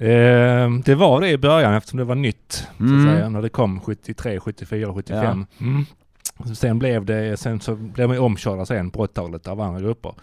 Eh, 0.01 0.69
det 0.85 0.95
var 0.95 1.21
det 1.21 1.29
i 1.29 1.37
början 1.37 1.73
eftersom 1.73 1.97
det 1.99 2.03
var 2.05 2.15
nytt, 2.15 2.67
Mm. 2.79 2.89
så 3.03 3.07
att 3.09 3.15
säga, 3.15 3.29
när 3.29 3.41
det 3.41 3.49
kom 3.49 3.79
73, 3.81 4.39
74, 4.39 4.93
75. 4.93 5.45
Mm. 5.61 5.85
Sen 6.55 6.79
blev 6.79 7.05
det, 7.05 7.37
sen 7.39 7.59
så 7.59 7.75
blev 7.75 8.07
man 8.09 8.17
omkörda 8.19 8.65
sen 8.65 8.89
på 8.91 9.03
80-talet 9.05 9.47
av 9.47 9.61
andra 9.61 9.81
grupper. 9.81 10.13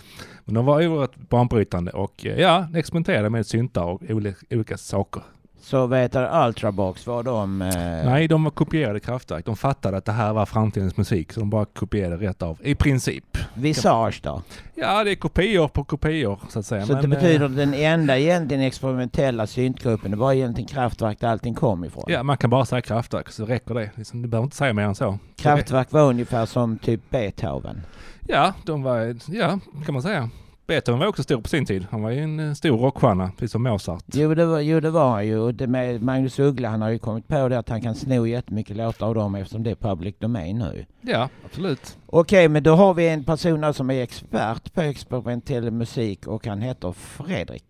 Men 0.44 0.54
de 0.54 0.64
var 0.64 0.86
oerhört 0.86 1.16
banbrytande 1.16 1.90
och 1.90 2.26
eh, 2.26 2.40
ja, 2.40 2.66
experimenterade 2.74 3.30
med 3.30 3.46
syntar 3.46 3.84
och 3.84 4.02
olika, 4.08 4.36
olika 4.50 4.76
saker. 4.76 5.22
Så 5.68 5.86
vet 5.86 6.12
du, 6.12 6.18
Ultrabox, 6.18 7.06
var 7.06 7.22
de... 7.22 7.62
Eh, 7.62 7.68
Nej, 8.04 8.28
de 8.28 8.50
kopierade 8.50 9.00
kraftverk. 9.00 9.44
De 9.44 9.56
fattade 9.56 9.96
att 9.96 10.04
det 10.04 10.12
här 10.12 10.32
var 10.32 10.46
framtidens 10.46 10.96
musik, 10.96 11.32
så 11.32 11.40
de 11.40 11.50
bara 11.50 11.64
kopierade 11.64 12.16
rätt 12.28 12.42
av, 12.42 12.58
i 12.62 12.74
princip. 12.74 13.38
Visage 13.54 14.20
då? 14.22 14.42
Ja, 14.74 15.04
det 15.04 15.10
är 15.10 15.14
kopior 15.14 15.68
på 15.68 15.84
kopior, 15.84 16.40
så 16.48 16.58
att 16.58 16.66
säga. 16.66 16.86
Så 16.86 16.92
det 16.92 17.02
Men, 17.02 17.12
eh, 17.12 17.18
betyder 17.18 17.48
den 17.48 17.74
enda 17.74 18.18
egentligen 18.18 18.62
experimentella 18.62 19.46
syntgruppen, 19.46 20.10
det 20.10 20.16
var 20.16 20.32
egentligen 20.32 20.68
Kraftwerk 20.68 21.20
där 21.20 21.28
allting 21.28 21.54
kom 21.54 21.84
ifrån? 21.84 22.04
Ja, 22.06 22.22
man 22.22 22.36
kan 22.36 22.50
bara 22.50 22.64
säga 22.64 22.80
kraftverk 22.80 23.28
så 23.28 23.44
räcker 23.44 23.74
det. 23.74 23.90
Liksom, 23.94 24.22
du 24.22 24.28
behöver 24.28 24.44
inte 24.44 24.56
säga 24.56 24.72
mer 24.72 24.82
än 24.82 24.94
så. 24.94 25.18
Kraftwerk 25.36 25.92
var 25.92 26.02
ungefär 26.02 26.46
som 26.46 26.78
typ 26.78 27.10
Beethoven? 27.10 27.80
Ja, 28.20 28.54
de 28.64 28.82
var, 28.82 29.16
ja, 29.26 29.58
kan 29.86 29.92
man 29.94 30.02
säga. 30.02 30.30
Beethoven 30.68 30.98
var 31.00 31.06
också 31.06 31.22
stor 31.22 31.40
på 31.40 31.48
sin 31.48 31.66
tid. 31.66 31.86
Han 31.90 32.02
var 32.02 32.10
ju 32.10 32.20
en 32.22 32.56
stor 32.56 32.78
rockstjärna, 32.78 33.30
precis 33.36 33.52
som 33.52 33.62
Mozart. 33.62 34.04
Jo 34.12 34.34
det 34.34 34.46
var, 34.46 34.60
jo, 34.60 34.80
det 34.80 34.90
var 34.90 35.10
han 35.10 35.26
ju. 35.26 35.38
Och 35.38 35.54
det 35.54 35.66
med 35.66 36.02
Magnus 36.02 36.38
Uggla, 36.38 36.68
han 36.68 36.82
har 36.82 36.88
ju 36.90 36.98
kommit 36.98 37.28
på 37.28 37.48
det 37.48 37.58
att 37.58 37.68
han 37.68 37.80
kan 37.80 37.94
sno 37.94 38.26
jättemycket 38.26 38.76
låtar 38.76 39.06
av 39.06 39.14
dem 39.14 39.34
eftersom 39.34 39.62
det 39.62 39.70
är 39.70 39.74
public 39.74 40.14
domain 40.18 40.58
nu. 40.58 40.86
Ja, 41.00 41.28
absolut. 41.44 41.98
Okej, 42.06 42.48
men 42.48 42.62
då 42.62 42.74
har 42.74 42.94
vi 42.94 43.08
en 43.08 43.24
person 43.24 43.74
som 43.74 43.90
är 43.90 44.02
expert 44.02 44.74
på 44.74 44.80
experimentell 44.80 45.70
musik 45.70 46.26
och 46.26 46.46
han 46.46 46.60
heter 46.60 46.92
Fredrik. 46.92 47.64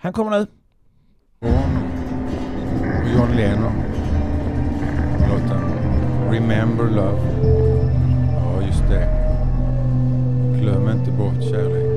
Han 0.00 0.12
kommer 0.12 0.30
nu. 0.30 0.46
John 3.16 3.36
Lennon. 3.36 3.72
Låten 5.28 5.60
Remember 6.32 6.84
Love. 6.84 7.22
Ja, 8.32 8.62
just 8.66 8.88
det. 8.88 9.08
Glöm 10.60 10.88
inte 10.88 11.10
bort 11.10 11.42
kärleken. 11.50 11.87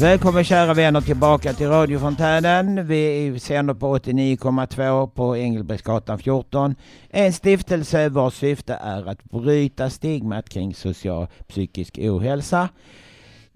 Välkommen 0.00 0.44
kära 0.44 0.74
vänner 0.74 1.00
tillbaka 1.00 1.52
till 1.52 1.68
radiofontänen. 1.68 2.86
Vi 2.86 3.38
sänder 3.40 3.74
på 3.74 3.98
89,2 3.98 5.06
på 5.06 5.36
Engelbrektsgatan 5.36 6.18
14. 6.18 6.74
En 7.10 7.32
stiftelse 7.32 8.08
vars 8.08 8.34
syfte 8.34 8.74
är 8.74 9.08
att 9.08 9.24
bryta 9.24 9.90
stigmat 9.90 10.48
kring 10.48 10.74
social 10.74 11.26
psykisk 11.48 11.98
ohälsa. 12.02 12.68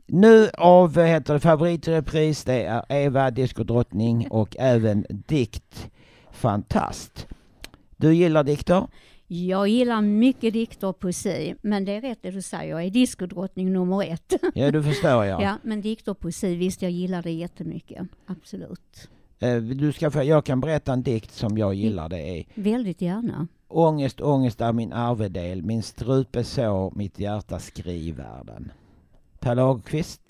Nu 0.07 0.51
av 0.59 1.03
heter 1.03 1.35
det, 1.35 1.41
favoritrepris, 1.41 2.45
det 2.45 2.65
är 2.65 2.85
Eva, 2.89 3.31
diskodrottning 3.31 4.29
och 4.31 4.57
även 4.59 5.07
dikt 5.09 5.89
fantast. 6.33 7.27
Du 7.97 8.15
gillar 8.15 8.45
dikter? 8.45 8.87
Jag 9.27 9.69
gillar 9.69 10.01
mycket 10.03 10.53
dikter 10.53 10.87
och 10.87 10.99
poesi, 10.99 11.55
men 11.63 11.85
det 11.85 11.93
är 11.93 12.01
rätt 12.01 12.19
det 12.23 12.31
du 12.31 12.43
säger, 12.43 12.71
jag 12.71 12.85
är 12.85 12.91
diskodrottning 12.91 13.73
nummer 13.73 14.03
ett. 14.13 14.33
Ja, 14.55 14.71
du 14.71 14.83
förstår 14.83 15.25
jag. 15.25 15.43
ja, 15.43 15.59
men 15.63 15.81
dikter 15.81 16.13
och 16.13 16.19
poesi, 16.21 16.55
visst 16.57 16.83
jag 16.83 16.91
gillar 16.91 17.23
det 17.23 17.31
jättemycket, 17.31 18.07
absolut. 18.27 19.09
Eh, 19.39 19.57
Du 19.57 19.93
ska 19.93 20.11
få, 20.11 20.23
jag 20.23 20.45
kan 20.45 20.61
berätta 20.61 20.93
en 20.93 21.03
dikt 21.03 21.33
som 21.35 21.59
jag 21.59 21.75
gillar. 21.75 22.09
Det 22.09 22.39
är 22.39 22.45
Väldigt 22.55 23.01
gärna. 23.03 23.47
Ångest, 23.69 24.21
ångest 24.21 24.61
är 24.61 24.73
min 24.73 24.93
arvedel, 24.93 25.63
min 25.63 25.83
strupe 25.83 26.45
sår, 26.45 26.93
mitt 26.97 27.19
hjärta 27.19 27.59
skrivvärlden. 27.59 28.73
Per 29.41 29.55
Lagerkvist. 29.55 30.21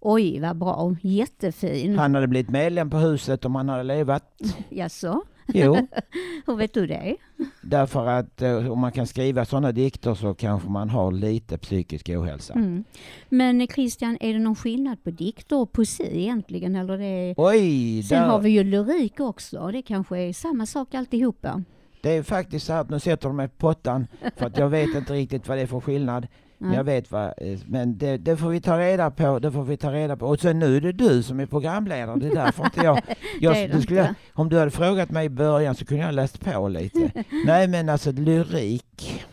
Oj, 0.00 0.40
vad 0.40 0.56
bra, 0.56 0.96
jättefin. 1.02 1.98
Han 1.98 2.14
hade 2.14 2.26
blivit 2.26 2.50
medlem 2.50 2.90
på 2.90 2.96
huset 2.96 3.44
om 3.44 3.54
han 3.54 3.68
hade 3.68 3.82
levat. 3.82 4.24
Jaså? 4.68 5.22
Jo. 5.54 5.74
Hur 6.46 6.56
vet 6.56 6.74
du 6.74 6.86
det? 6.86 7.16
Därför 7.62 8.06
att 8.06 8.42
eh, 8.42 8.72
om 8.72 8.78
man 8.80 8.92
kan 8.92 9.06
skriva 9.06 9.44
sådana 9.44 9.72
dikter 9.72 10.14
så 10.14 10.34
kanske 10.34 10.68
man 10.68 10.90
har 10.90 11.12
lite 11.12 11.58
psykisk 11.58 12.08
ohälsa. 12.08 12.54
Mm. 12.54 12.84
Men 13.28 13.66
Christian, 13.68 14.16
är 14.20 14.32
det 14.32 14.38
någon 14.38 14.56
skillnad 14.56 15.04
på 15.04 15.10
dikter 15.10 15.56
och 15.56 15.72
poesi 15.72 16.08
egentligen? 16.12 16.76
Eller 16.76 16.98
det. 16.98 17.34
Oj! 17.36 18.02
Sen 18.02 18.22
där- 18.22 18.28
har 18.28 18.40
vi 18.40 18.50
ju 18.50 18.64
lyrik 18.64 19.20
också, 19.20 19.66
det 19.66 19.82
kanske 19.82 20.18
är 20.18 20.32
samma 20.32 20.66
sak 20.66 20.94
alltihopa. 20.94 21.62
Det 22.02 22.10
är 22.10 22.22
faktiskt 22.22 22.66
så 22.66 22.72
att 22.72 22.90
nu 22.90 23.00
sätter 23.00 23.28
de 23.28 23.36
mig 23.36 23.48
på 23.48 23.56
pottan 23.56 24.06
för 24.36 24.46
att 24.46 24.58
jag 24.58 24.68
vet 24.68 24.94
inte 24.94 25.12
riktigt 25.12 25.48
vad 25.48 25.58
det 25.58 25.62
är 25.62 25.66
för 25.66 25.80
skillnad. 25.80 26.26
Nej. 26.62 26.76
jag 26.76 26.84
vet 26.84 27.10
vad, 27.10 27.24
eh, 27.26 27.58
men 27.66 27.98
det, 27.98 28.16
det 28.16 28.36
får 28.36 28.48
vi 28.48 28.60
ta 28.60 28.78
reda 28.78 29.10
på, 29.10 29.38
det 29.38 29.52
får 29.52 29.64
vi 29.64 29.76
ta 29.76 29.92
reda 29.92 30.16
på. 30.16 30.26
Och 30.26 30.40
sen 30.40 30.58
nu 30.58 30.76
är 30.76 30.80
det 30.80 30.92
du 30.92 31.22
som 31.22 31.40
är 31.40 31.46
programledare, 31.46 32.18
det 32.18 32.26
är 32.26 32.34
därför 32.34 32.64
inte 32.64 32.80
jag... 32.80 33.00
jag 33.40 33.70
Det 33.70 33.82
skulle, 33.82 34.00
inte. 34.00 34.14
om 34.32 34.48
du 34.48 34.58
hade 34.58 34.70
frågat 34.70 35.10
mig 35.10 35.26
i 35.26 35.28
början 35.28 35.74
så 35.74 35.84
kunde 35.84 36.00
jag 36.00 36.06
ha 36.06 36.12
läst 36.12 36.40
på 36.40 36.68
lite. 36.68 37.12
Nej 37.46 37.68
men 37.68 37.88
alltså 37.88 38.12
lyrik. 38.12 39.24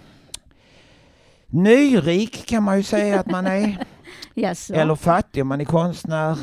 Nyrik 1.48 2.46
kan 2.48 2.64
man 2.64 2.78
ju 2.78 2.84
säga 2.84 3.20
att 3.20 3.32
man 3.32 3.48
är. 3.48 3.78
Jaså? 4.34 4.74
Eller 4.74 4.96
fattig 4.96 5.42
om 5.42 5.48
man 5.48 5.62
är 5.62 5.66
konstnär. 5.66 6.38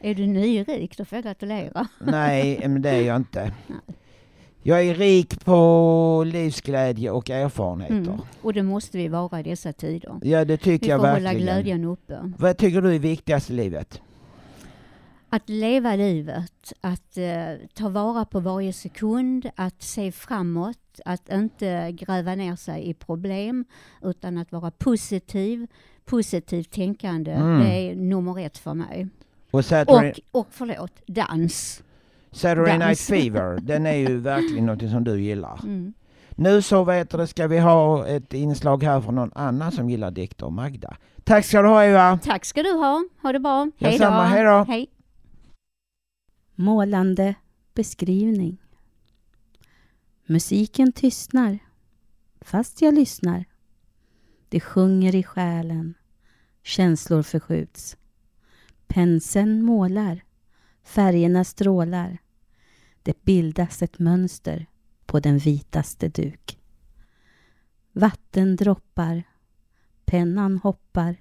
Är 0.00 0.14
du 0.14 0.26
nyrik? 0.26 0.96
Då 0.98 1.04
får 1.04 1.16
jag 1.16 1.24
gratulera. 1.24 1.86
Nej, 1.98 2.68
men 2.68 2.82
det 2.82 2.90
är 2.90 3.02
jag 3.02 3.16
inte. 3.16 3.52
Jag 4.64 4.84
är 4.84 4.94
rik 4.94 5.44
på 5.44 6.24
livsglädje 6.26 7.10
och 7.10 7.30
erfarenheter. 7.30 8.12
Mm. 8.12 8.20
Och 8.42 8.52
det 8.52 8.62
måste 8.62 8.98
vi 8.98 9.08
vara 9.08 9.40
i 9.40 9.42
dessa 9.42 9.72
tider. 9.72 10.18
Ja, 10.22 10.44
det 10.44 10.56
tycker 10.56 10.86
vi 10.86 10.90
jag 10.90 11.00
får 11.00 11.06
verkligen. 11.06 11.32
hålla 11.34 11.44
glädjen 11.44 11.84
uppe. 11.84 12.32
Vad 12.38 12.56
tycker 12.56 12.80
du 12.80 12.94
är 12.94 12.98
viktigast 12.98 13.50
i 13.50 13.52
livet? 13.52 14.00
Att 15.28 15.48
leva 15.48 15.96
livet, 15.96 16.72
att 16.80 17.16
eh, 17.16 17.68
ta 17.74 17.88
vara 17.88 18.24
på 18.24 18.40
varje 18.40 18.72
sekund, 18.72 19.50
att 19.54 19.82
se 19.82 20.12
framåt, 20.12 21.00
att 21.04 21.32
inte 21.32 21.92
gräva 21.92 22.34
ner 22.34 22.56
sig 22.56 22.88
i 22.88 22.94
problem, 22.94 23.64
utan 24.02 24.38
att 24.38 24.52
vara 24.52 24.70
positiv, 24.70 25.66
positivt 26.04 26.70
tänkande. 26.70 27.30
Mm. 27.30 27.60
Det 27.60 27.70
är 27.70 27.96
nummer 27.96 28.38
ett 28.38 28.58
för 28.58 28.74
mig. 28.74 29.08
Och 29.50 29.64
Och, 30.32 30.40
och 30.40 30.46
förlåt, 30.50 30.92
dans. 31.06 31.82
Saturday 32.32 32.78
Night. 32.78 32.98
Fever, 32.98 33.58
den 33.62 33.86
är 33.86 33.96
ju 33.96 34.16
verkligen 34.20 34.66
något 34.66 34.90
som 34.90 35.04
du 35.04 35.20
gillar. 35.20 35.60
Mm. 35.62 35.92
Nu 36.30 36.62
så 36.62 36.84
vet 36.84 37.10
du, 37.10 37.26
ska 37.26 37.46
vi 37.46 37.58
ha 37.58 38.06
ett 38.06 38.34
inslag 38.34 38.82
här 38.82 39.00
från 39.00 39.14
någon 39.14 39.32
annan 39.34 39.72
som 39.72 39.90
gillar 39.90 40.10
dikter, 40.10 40.50
Magda. 40.50 40.96
Tack 41.24 41.44
ska 41.44 41.62
du 41.62 41.68
ha 41.68 41.84
Eva! 41.84 42.18
Tack 42.22 42.44
ska 42.44 42.62
du 42.62 42.72
ha. 42.72 43.04
Ha 43.22 43.32
det 43.32 43.40
bra. 43.40 43.70
Hej 43.78 43.98
då. 43.98 44.10
Hej 44.10 44.44
då. 44.44 44.64
Hej. 44.68 44.86
Målande 46.54 47.34
beskrivning. 47.74 48.58
Musiken 50.26 50.92
tystnar, 50.92 51.58
fast 52.40 52.82
jag 52.82 52.94
lyssnar. 52.94 53.44
Det 54.48 54.60
sjunger 54.60 55.14
i 55.14 55.22
själen, 55.22 55.94
känslor 56.62 57.22
förskjuts. 57.22 57.96
Penseln 58.86 59.64
målar, 59.64 60.22
färgerna 60.82 61.44
strålar. 61.44 62.18
Det 63.02 63.24
bildas 63.24 63.82
ett 63.82 63.98
mönster 63.98 64.66
på 65.06 65.20
den 65.20 65.38
vitaste 65.38 66.08
duk. 66.08 66.58
Vatten 67.92 68.56
droppar, 68.56 69.22
pennan 70.04 70.58
hoppar. 70.58 71.16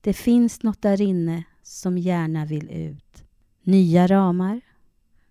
Det 0.00 0.12
finns 0.12 0.62
något 0.62 0.82
där 0.82 1.00
inne 1.00 1.44
som 1.62 1.98
gärna 1.98 2.44
vill 2.44 2.70
ut. 2.70 3.24
Nya 3.62 4.06
ramar, 4.06 4.60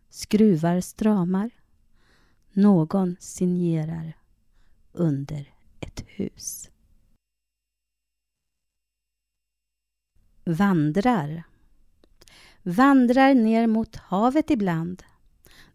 skruvar 0.10 0.82
stramar. 0.82 1.50
någon 2.54 3.16
signerar 3.20 4.18
under 4.92 5.54
ett 5.80 6.04
hus. 6.08 6.70
Vandrar. 10.46 11.44
Vandrar 12.66 13.34
ner 13.34 13.68
mot 13.68 13.96
havet 13.96 14.50
ibland. 14.50 15.04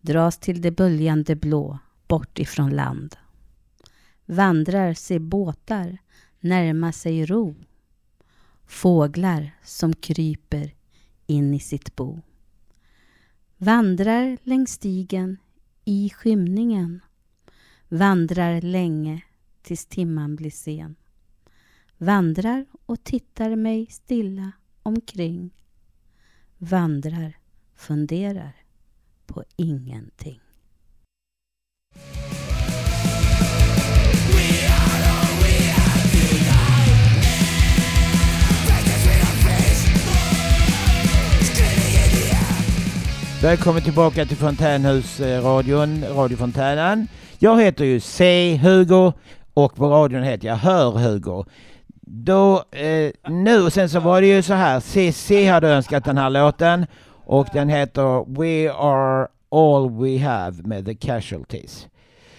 Dras 0.00 0.38
till 0.38 0.62
det 0.62 0.70
böljande 0.70 1.36
blå, 1.36 1.78
bort 2.06 2.38
ifrån 2.38 2.70
land. 2.70 3.16
Vandrar 4.26 4.94
ser 4.94 5.18
båtar 5.18 5.98
närma 6.40 6.92
sig 6.92 7.26
ro. 7.26 7.54
Fåglar 8.66 9.50
som 9.64 9.94
kryper 9.94 10.74
in 11.26 11.54
i 11.54 11.60
sitt 11.60 11.96
bo. 11.96 12.20
Vandrar 13.56 14.38
längs 14.42 14.72
stigen 14.72 15.36
i 15.84 16.10
skymningen. 16.14 17.00
Vandrar 17.88 18.60
länge 18.60 19.22
tills 19.62 19.86
timman 19.86 20.36
blir 20.36 20.50
sen. 20.50 20.96
Vandrar 21.98 22.66
och 22.86 23.04
tittar 23.04 23.56
mig 23.56 23.86
stilla 23.86 24.52
omkring. 24.82 25.50
Vandrar, 26.60 27.32
funderar 27.76 28.52
på 29.26 29.44
ingenting. 29.56 30.40
Välkommen 43.42 43.82
tillbaka 43.82 44.24
till 44.24 44.36
Fontänhusradion, 44.36 46.02
eh, 46.02 46.16
radiofontänen. 46.16 47.08
Jag 47.38 47.62
heter 47.62 47.84
ju 47.84 48.00
C. 48.00 48.56
Hugo 48.62 49.12
och 49.54 49.74
på 49.76 49.88
radion 49.88 50.22
heter 50.22 50.48
jag 50.48 50.56
Hör 50.56 50.90
Hugo. 50.90 51.44
Då, 52.10 52.64
eh, 52.70 53.30
nu 53.30 53.62
och 53.62 53.72
sen 53.72 53.88
så 53.88 54.00
var 54.00 54.20
det 54.20 54.26
ju 54.26 54.42
så 54.42 54.54
här, 54.54 54.80
CC 54.80 55.48
hade 55.48 55.68
önskat 55.68 56.04
den 56.04 56.18
här 56.18 56.30
låten 56.30 56.86
och 57.26 57.46
den 57.52 57.68
heter 57.68 58.24
We 58.38 58.72
are 58.72 59.28
all 59.50 59.90
we 59.90 60.18
have 60.18 60.62
med 60.62 60.86
The 60.86 60.94
Casualties. 60.94 61.88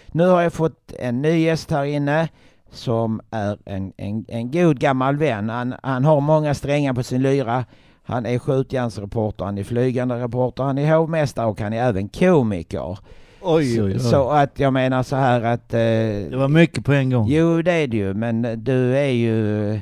Nu 0.07 0.27
har 0.27 0.41
jag 0.41 0.53
fått 0.53 0.93
en 0.99 1.21
ny 1.21 1.39
gäst 1.39 1.71
här 1.71 1.83
inne 1.83 2.29
som 2.71 3.21
är 3.31 3.57
en, 3.65 3.93
en, 3.97 4.25
en 4.27 4.51
god 4.51 4.79
gammal 4.79 5.17
vän. 5.17 5.49
Han, 5.49 5.75
han 5.83 6.05
har 6.05 6.21
många 6.21 6.53
strängar 6.53 6.93
på 6.93 7.03
sin 7.03 7.21
lyra. 7.21 7.65
Han 8.03 8.25
är 8.25 8.39
skjutjärnsreporter, 8.39 9.45
han 9.45 9.57
är 9.57 9.63
flygande 9.63 10.15
reporter, 10.15 10.63
han 10.63 10.77
är 10.77 10.95
hovmästare 10.95 11.45
och 11.45 11.61
han 11.61 11.73
är 11.73 11.83
även 11.83 12.09
komiker. 12.09 12.97
Oj, 13.41 13.81
oj, 13.81 13.91
oj. 13.93 13.99
Så 13.99 14.29
att 14.29 14.59
jag 14.59 14.73
menar 14.73 15.03
så 15.03 15.15
här 15.15 15.41
att... 15.41 15.73
Eh, 15.73 15.79
Det 15.79 16.37
var 16.37 16.47
mycket 16.47 16.85
på 16.85 16.93
en 16.93 17.09
gång. 17.09 17.27
Jo, 17.29 17.61
det 17.61 17.71
är 17.71 17.87
det 17.87 17.97
ju, 17.97 18.13
men 18.13 18.63
du 18.63 18.97
är 18.97 19.09
ju 19.11 19.79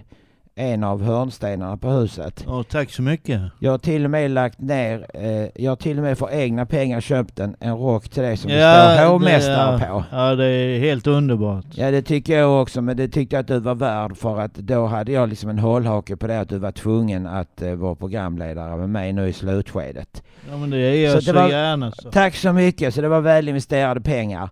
en 0.57 0.83
av 0.83 1.03
hörnstenarna 1.03 1.77
på 1.77 1.89
huset. 1.89 2.43
Ja, 2.47 2.63
tack 2.69 2.91
så 2.91 3.01
mycket. 3.01 3.41
Jag 3.59 3.71
har 3.71 3.77
till 3.77 4.05
och 4.05 4.11
med 4.11 4.31
lagt 4.31 4.59
ner, 4.59 5.05
eh, 5.13 5.63
jag 5.63 5.71
har 5.71 5.75
till 5.75 5.97
och 5.97 6.03
med 6.03 6.17
för 6.17 6.33
egna 6.33 6.65
pengar 6.65 7.01
köpt 7.01 7.39
en, 7.39 7.55
en 7.59 7.77
rock 7.77 8.09
till 8.09 8.23
dig 8.23 8.37
som 8.37 8.51
det 8.51 8.57
står 8.57 9.07
hovmästare 9.09 9.77
det, 9.77 9.85
på. 9.85 10.03
Ja, 10.11 10.35
det 10.35 10.45
är 10.45 10.79
helt 10.79 11.07
underbart. 11.07 11.65
Ja 11.71 11.91
det 11.91 12.01
tycker 12.01 12.37
jag 12.39 12.61
också, 12.61 12.81
men 12.81 12.97
det 12.97 13.07
tyckte 13.07 13.35
jag 13.35 13.41
att 13.41 13.47
du 13.47 13.59
var 13.59 13.75
värd 13.75 14.17
för 14.17 14.39
att 14.39 14.53
då 14.53 14.85
hade 14.85 15.11
jag 15.11 15.29
liksom 15.29 15.49
en 15.49 15.59
hållhake 15.59 16.15
på 16.15 16.27
det 16.27 16.39
att 16.39 16.49
du 16.49 16.57
var 16.57 16.71
tvungen 16.71 17.27
att 17.27 17.61
eh, 17.61 17.73
vara 17.73 17.95
programledare 17.95 18.77
med 18.77 18.89
mig 18.89 19.13
nu 19.13 19.27
i 19.27 19.33
slutskedet. 19.33 20.23
Ja, 20.49 20.57
men 20.57 20.69
det 20.69 20.77
är 20.77 21.03
jag 21.05 21.23
så, 21.23 21.31
det 21.31 21.39
var- 21.39 21.49
gärna 21.49 21.91
så. 21.91 22.11
Tack 22.11 22.35
så 22.35 22.53
mycket, 22.53 22.93
så 22.93 23.01
det 23.01 23.07
var 23.09 23.21
väl 23.21 23.49
investerade 23.49 24.01
pengar. 24.01 24.49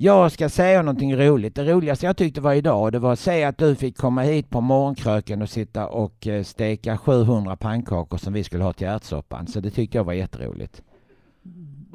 Jag 0.00 0.32
ska 0.32 0.48
säga 0.48 0.82
någonting 0.82 1.16
roligt. 1.16 1.54
Det 1.54 1.64
roligaste 1.72 2.06
jag 2.06 2.16
tyckte 2.16 2.40
var 2.40 2.52
idag, 2.54 2.92
det 2.92 2.98
var 2.98 3.12
att 3.12 3.18
säga 3.18 3.48
att 3.48 3.58
du 3.58 3.74
fick 3.74 3.96
komma 3.98 4.22
hit 4.22 4.50
på 4.50 4.60
morgonkröken 4.60 5.42
och 5.42 5.48
sitta 5.48 5.86
och 5.86 6.26
eh, 6.26 6.42
steka 6.42 6.98
700 6.98 7.56
pannkakor 7.56 8.18
som 8.18 8.32
vi 8.32 8.44
skulle 8.44 8.64
ha 8.64 8.72
till 8.72 8.86
ärtsoppan. 8.86 9.46
Så 9.46 9.60
det 9.60 9.70
tyckte 9.70 9.96
jag 9.96 10.04
var 10.04 10.12
jätteroligt. 10.12 10.82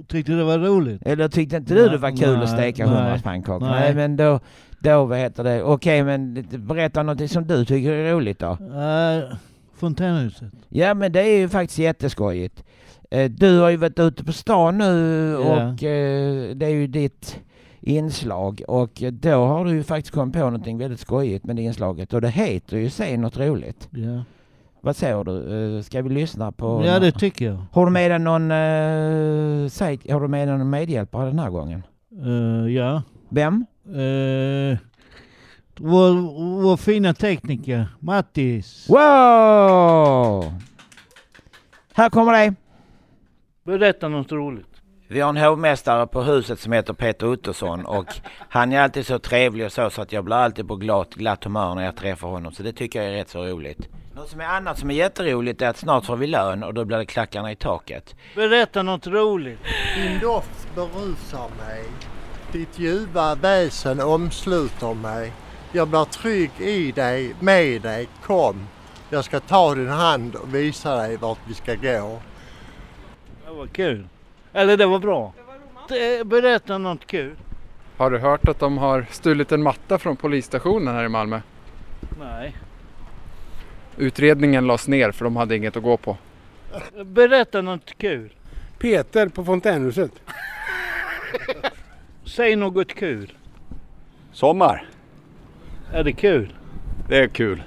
Tyckte 0.07 0.31
du 0.31 0.37
det 0.37 0.43
var 0.43 0.57
roligt? 0.59 1.01
Eller 1.05 1.27
tyckte 1.27 1.57
inte 1.57 1.73
du 1.73 1.89
det 1.89 1.97
var 1.97 2.09
Nej, 2.09 2.17
kul 2.19 2.33
nej, 2.33 2.43
att 2.43 2.49
steka 2.49 2.85
nej, 2.85 2.95
100 2.95 3.19
pannkakor? 3.23 3.65
nej. 3.65 3.79
Nej, 3.79 3.95
men 3.95 4.17
då, 4.17 4.39
då 4.79 5.05
vad 5.05 5.17
heter 5.17 5.43
det, 5.43 5.63
okej 5.63 6.03
men 6.03 6.45
berätta 6.57 7.03
någonting 7.03 7.29
som 7.29 7.47
du 7.47 7.65
tycker 7.65 7.91
är 7.91 8.13
roligt 8.13 8.39
då. 8.39 8.51
Uh, 8.51 9.35
fontänhuset. 9.75 10.51
Ja 10.69 10.93
men 10.93 11.11
det 11.11 11.21
är 11.21 11.37
ju 11.37 11.49
faktiskt 11.49 11.79
jätteskojigt. 11.79 12.63
Eh, 13.11 13.31
Du 13.31 13.59
har 13.59 13.69
ju 13.69 13.77
varit 13.77 13.99
ute 13.99 14.23
på 14.23 14.31
stan 14.33 14.77
nu 14.77 15.35
och 15.37 15.83
eh, 15.83 16.55
det 16.55 16.65
är 16.65 16.69
ju 16.69 16.87
ditt 16.87 17.39
inslag 17.83 18.61
och 18.67 19.03
då 19.11 19.45
har 19.45 19.65
du 19.65 19.71
ju 19.71 19.83
faktiskt 19.83 20.13
kommit 20.13 20.33
på 20.33 20.39
någonting 20.39 20.77
väldigt 20.77 20.99
skojigt 20.99 21.45
med 21.45 21.55
det 21.55 21.61
inslaget 21.61 22.13
och 22.13 22.21
det 22.21 22.29
heter 22.29 22.77
ju 22.77 22.89
Säg 22.89 23.17
något 23.17 23.37
roligt. 23.37 23.87
Ja. 23.91 24.23
Vad 24.81 24.95
säger 24.95 25.23
du? 25.23 25.75
Eh, 25.77 25.81
Ska 25.81 26.01
vi 26.01 26.09
lyssna 26.09 26.51
på? 26.51 26.83
Ja, 26.85 26.99
det 26.99 27.11
tycker 27.11 27.45
jag. 27.45 27.65
Har 27.71 27.85
du 27.85 27.91
med 27.91 28.11
dig 28.11 28.19
någon, 28.19 28.51
uh, 28.51 29.69
säg, 29.69 29.99
har 30.09 30.21
du 30.21 30.27
med 30.27 30.47
dig 30.47 30.57
någon 30.57 30.69
medhjälpare 30.69 31.25
den 31.25 31.39
här 31.39 31.49
gången? 31.49 31.83
Eh, 32.25 32.73
ja. 32.73 33.01
Vem? 33.29 33.65
Uh, 33.87 34.77
vår, 35.77 36.61
vår 36.61 36.77
fina 36.77 37.13
tekniker, 37.13 37.87
Mattis. 37.99 38.89
Wow! 38.89 40.53
Här 41.93 42.09
kommer 42.09 42.33
det. 42.33 42.55
Berätta 43.63 44.07
något 44.07 44.31
roligt. 44.31 44.72
Vi 45.13 45.21
har 45.21 45.29
en 45.29 45.37
hovmästare 45.37 46.07
på 46.07 46.21
huset 46.21 46.59
som 46.59 46.71
heter 46.71 46.93
Peter 46.93 47.27
Ottosson 47.27 47.85
och 47.85 48.05
han 48.49 48.73
är 48.73 48.81
alltid 48.81 49.05
så 49.05 49.19
trevlig 49.19 49.65
och 49.65 49.71
så, 49.71 49.89
så 49.89 50.01
att 50.01 50.11
jag 50.11 50.25
blir 50.25 50.35
alltid 50.35 50.67
på 50.67 50.75
glatt, 50.75 51.13
glatt 51.13 51.43
humör 51.43 51.75
när 51.75 51.85
jag 51.85 51.95
träffar 51.95 52.27
honom. 52.27 52.51
Så 52.51 52.63
det 52.63 52.73
tycker 52.73 53.01
jag 53.01 53.11
är 53.11 53.15
rätt 53.15 53.29
så 53.29 53.45
roligt. 53.45 53.89
Något 54.15 54.29
som 54.29 54.41
är 54.41 54.45
annat 54.45 54.79
som 54.79 54.89
är 54.89 54.93
jätteroligt 54.93 55.61
är 55.61 55.67
att 55.67 55.77
snart 55.77 56.05
får 56.05 56.15
vi 56.15 56.27
lön 56.27 56.63
och 56.63 56.73
då 56.73 56.85
blir 56.85 56.97
det 56.97 57.05
klackarna 57.05 57.51
i 57.51 57.55
taket. 57.55 58.15
Berätta 58.35 58.83
något 58.83 59.07
roligt. 59.07 59.59
Din 59.95 60.19
doft 60.19 60.75
berusar 60.75 61.49
mig. 61.67 61.83
Ditt 62.51 62.79
ljuva 62.79 63.35
väsen 63.35 63.99
omsluter 63.99 64.93
mig. 64.93 65.31
Jag 65.71 65.87
blir 65.87 66.05
trygg 66.05 66.51
i 66.59 66.91
dig, 66.91 67.35
med 67.39 67.81
dig. 67.81 68.07
Kom. 68.23 68.67
Jag 69.09 69.25
ska 69.25 69.39
ta 69.39 69.75
din 69.75 69.89
hand 69.89 70.35
och 70.35 70.55
visa 70.55 70.95
dig 70.95 71.17
vart 71.17 71.39
vi 71.47 71.53
ska 71.53 71.75
gå. 71.75 72.21
Det 73.45 73.53
var 73.53 73.67
kul. 73.67 74.07
Eller 74.53 74.77
det 74.77 74.85
var 74.85 74.99
bra. 74.99 75.33
Det- 75.89 76.27
Berätta 76.27 76.77
något 76.77 77.07
kul. 77.07 77.35
Har 77.97 78.11
du 78.11 78.17
hört 78.17 78.47
att 78.47 78.59
de 78.59 78.77
har 78.77 79.05
stulit 79.11 79.51
en 79.51 79.63
matta 79.63 79.99
från 79.99 80.15
polisstationen 80.15 80.95
här 80.95 81.03
i 81.03 81.09
Malmö? 81.09 81.41
Nej. 82.19 82.55
Utredningen 83.97 84.67
lades 84.67 84.87
ner 84.87 85.11
för 85.11 85.25
de 85.25 85.35
hade 85.35 85.55
inget 85.55 85.77
att 85.77 85.83
gå 85.83 85.97
på. 85.97 86.17
Berätta 87.05 87.61
något 87.61 87.97
kul. 87.97 88.33
Peter 88.79 89.27
på 89.27 89.45
Fontänhuset. 89.45 90.11
Säg 92.25 92.55
något 92.55 92.93
kul. 92.93 93.33
Sommar. 94.31 94.87
Är 95.93 96.03
det 96.03 96.13
kul? 96.13 96.53
Det 97.09 97.17
är 97.17 97.27
kul. 97.27 97.63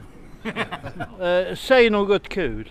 Eh, 1.21 1.55
säg 1.57 1.91
något 1.91 2.29
kul. 2.29 2.71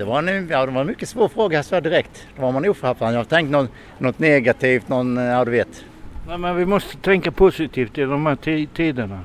Det 0.00 0.06
var, 0.06 0.18
en, 0.22 0.48
ja, 0.48 0.66
det 0.66 0.72
var 0.72 0.80
en 0.80 0.86
mycket 0.86 1.08
svår 1.08 1.28
fråga 1.28 1.62
så 1.62 1.80
direkt. 1.80 2.26
Då 2.36 2.42
var 2.42 2.52
man 2.52 2.68
oförberedd. 2.68 3.14
Jag 3.14 3.18
har 3.18 3.24
tänkt 3.24 3.50
något, 3.50 3.70
något 3.98 4.18
negativt, 4.18 4.88
någon, 4.88 5.16
ja 5.16 5.44
du 5.44 5.50
vet. 5.50 5.84
Nej, 6.28 6.38
men 6.38 6.56
vi 6.56 6.66
måste 6.66 6.96
tänka 6.96 7.32
positivt 7.32 7.98
i 7.98 8.02
de 8.02 8.26
här 8.26 8.36
ti- 8.36 8.68
tiderna. 8.74 9.20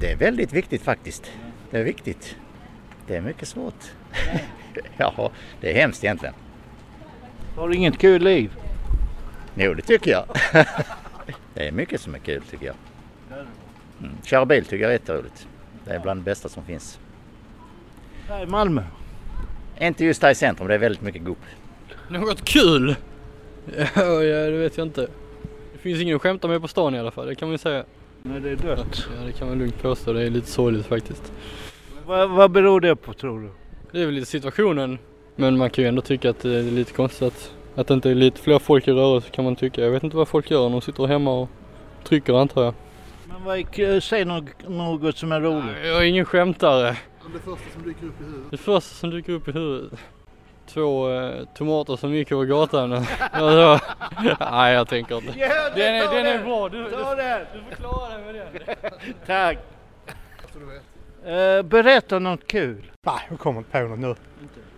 Det 0.00 0.12
är 0.12 0.16
väldigt 0.16 0.52
viktigt 0.52 0.82
faktiskt. 0.82 1.32
Det 1.70 1.78
är 1.78 1.84
viktigt. 1.84 2.36
Det 3.06 3.16
är 3.16 3.20
mycket 3.20 3.48
svårt. 3.48 3.84
ja, 4.96 5.30
det 5.60 5.70
är 5.70 5.74
hemskt 5.74 6.04
egentligen. 6.04 6.34
Har 7.56 7.68
du 7.68 7.74
inget 7.74 7.98
kul 7.98 8.22
liv? 8.22 8.52
Jo, 9.54 9.74
det 9.74 9.82
tycker 9.82 10.10
jag. 10.10 10.24
det 11.54 11.68
är 11.68 11.72
mycket 11.72 12.00
som 12.00 12.14
är 12.14 12.18
kul 12.18 12.42
tycker 12.50 12.66
jag. 12.66 12.76
Mm. 14.00 14.12
Köra 14.24 14.46
bil 14.46 14.64
tycker 14.64 14.82
jag 14.82 14.88
är 14.88 14.92
jätteroligt. 14.92 15.48
Det 15.84 15.90
är 15.90 15.98
bland 15.98 16.20
det 16.20 16.24
bästa 16.24 16.48
som 16.48 16.64
finns. 16.64 16.98
Här 18.28 18.42
i 18.42 18.46
Malmö? 18.46 18.82
Inte 19.80 20.04
just 20.04 20.22
här 20.22 20.30
i 20.30 20.34
centrum, 20.34 20.68
det 20.68 20.74
är 20.74 20.78
väldigt 20.78 21.02
mycket 21.02 21.22
gupp. 21.22 21.38
Något 22.08 22.44
kul? 22.44 22.96
Ja, 23.76 24.22
ja, 24.22 24.50
det 24.50 24.58
vet 24.58 24.76
jag 24.76 24.86
inte. 24.86 25.00
Det 25.72 25.78
finns 25.78 26.00
ingen 26.00 26.16
att 26.16 26.22
skämta 26.22 26.48
med 26.48 26.62
på 26.62 26.68
stan 26.68 26.94
i 26.94 26.98
alla 26.98 27.10
fall, 27.10 27.26
det 27.26 27.34
kan 27.34 27.48
man 27.48 27.54
ju 27.54 27.58
säga. 27.58 27.84
Nej, 28.22 28.40
det 28.40 28.50
är 28.50 28.56
dött. 28.56 29.06
Ja, 29.16 29.26
det 29.26 29.32
kan 29.32 29.48
man 29.48 29.58
lugnt 29.58 29.82
påstå. 29.82 30.12
Det 30.12 30.22
är 30.22 30.30
lite 30.30 30.50
sorgligt 30.50 30.86
faktiskt. 30.86 31.32
Vad, 32.06 32.30
vad 32.30 32.50
beror 32.50 32.80
det 32.80 32.96
på 32.96 33.12
tror 33.12 33.40
du? 33.40 33.50
Det 33.92 34.02
är 34.02 34.06
väl 34.06 34.14
lite 34.14 34.26
situationen. 34.26 34.98
Men 35.36 35.58
man 35.58 35.70
kan 35.70 35.84
ju 35.84 35.88
ändå 35.88 36.02
tycka 36.02 36.30
att 36.30 36.40
det 36.40 36.58
är 36.58 36.62
lite 36.62 36.92
konstigt 36.92 37.22
att, 37.22 37.52
att 37.74 37.86
det 37.86 37.94
inte 37.94 38.10
är 38.10 38.14
lite 38.14 38.40
fler 38.40 38.58
folk 38.58 38.88
i 38.88 38.92
rörelse 38.92 39.30
kan 39.30 39.44
man 39.44 39.56
tycka. 39.56 39.80
Jag 39.80 39.90
vet 39.90 40.02
inte 40.02 40.16
vad 40.16 40.28
folk 40.28 40.50
gör. 40.50 40.70
De 40.70 40.80
sitter 40.80 41.06
hemma 41.06 41.40
och 41.40 41.48
trycker 42.04 42.34
antar 42.34 42.64
jag. 42.64 42.74
Men 43.28 43.44
vad 43.44 43.58
är, 43.58 44.00
säg 44.00 44.24
något, 44.24 44.68
något 44.68 45.16
som 45.16 45.32
är 45.32 45.40
roligt. 45.40 45.76
Jag 45.84 45.96
är 45.96 46.02
ingen 46.02 46.24
skämtare. 46.24 46.96
Det 47.32 47.38
första 47.38 47.70
som 47.72 47.82
dyker 47.82 48.06
upp 48.06 48.20
i 48.20 48.24
huvudet. 48.24 48.50
Det 48.50 48.56
första 48.56 48.94
som 48.94 49.10
dyker 49.10 49.32
upp 49.32 49.48
i 49.48 49.52
huvudet. 49.52 49.98
två 50.66 51.10
eh, 51.10 51.44
tomater 51.54 51.96
som 51.96 52.14
gick 52.14 52.32
över 52.32 52.44
gatan. 52.44 52.90
Nej 54.50 54.74
jag 54.74 54.88
tänker 54.88 55.16
inte. 55.16 55.38
Ja, 55.38 55.48
Den 55.76 55.94
är, 55.94 56.06
ta 56.06 56.14
den 56.14 56.26
är 56.26 56.44
bra. 56.44 56.68
Du, 56.68 56.90
Ta 56.90 57.14
du, 57.14 57.22
den. 57.22 57.40
du 57.52 57.60
får 57.60 57.82
klara 57.82 58.18
dig 58.18 58.24
med 58.32 58.34
den. 58.34 58.74
Tack. 59.26 59.58
Eh, 61.24 61.62
berätta 61.62 62.18
något 62.18 62.46
kul. 62.46 62.90
Nej, 63.06 63.14
jag 63.30 63.38
kommer 63.38 63.58
inte 63.58 63.70
på 63.70 63.78
något 63.78 63.98
nu. 63.98 64.14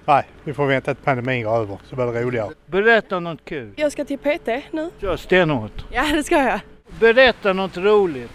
Nej, 0.05 0.25
vi 0.45 0.55
får 0.55 0.67
vänta 0.67 0.95
till 0.95 1.05
pandemin 1.05 1.47
är 1.47 1.51
över 1.61 1.79
så 1.89 1.97
blir 1.97 2.07
det 2.07 2.23
roligare. 2.23 2.51
Berätta 2.67 3.21
något 3.21 3.45
kul. 3.45 3.73
Jag 3.77 3.93
ska 3.93 4.05
till 4.05 4.19
PT 4.19 4.49
nu. 4.71 4.91
Kör 5.01 5.17
stenhårt. 5.17 5.85
Ja, 5.93 6.03
det 6.13 6.23
ska 6.25 6.35
jag. 6.43 6.61
Berätta 7.01 7.53
något 7.53 7.77
roligt. 7.77 8.31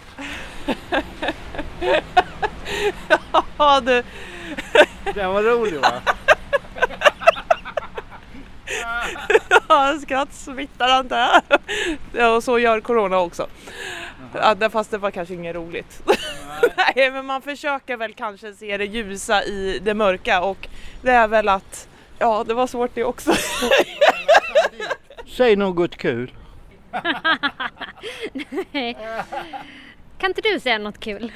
Ja, 3.08 3.44
du. 3.84 4.02
Den 5.14 5.32
var 5.32 5.42
rolig 5.42 5.80
va? 5.80 5.92
Ja, 9.68 9.98
skratt 10.02 10.34
smittar 10.34 10.88
antar 10.88 11.18
jag. 11.18 11.42
Ja, 12.12 12.28
och 12.36 12.44
så 12.44 12.58
gör 12.58 12.80
corona 12.80 13.18
också. 13.18 13.46
Ja, 14.34 14.54
det- 14.54 14.70
fast 14.70 14.90
det 14.90 14.98
var 14.98 15.10
kanske 15.10 15.34
inget 15.34 15.56
roligt. 15.56 16.02
Nej, 16.96 17.10
men 17.10 17.26
man 17.26 17.42
försöker 17.42 17.96
väl 17.96 18.14
kanske 18.14 18.52
se 18.54 18.76
det 18.76 18.84
ljusa 18.84 19.42
i 19.44 19.78
det 19.82 19.94
mörka 19.94 20.42
och 20.42 20.68
det 21.02 21.10
är 21.10 21.28
väl 21.28 21.48
att 21.48 21.88
Ja, 22.18 22.44
det 22.46 22.54
var 22.54 22.66
svårt 22.66 22.90
det 22.94 23.04
också. 23.04 23.32
Säg 25.36 25.56
något 25.56 25.96
kul. 25.96 26.32
Nej. 28.72 28.96
Kan 30.18 30.30
inte 30.30 30.40
du 30.40 30.60
säga 30.60 30.78
något 30.78 31.00
kul? 31.00 31.32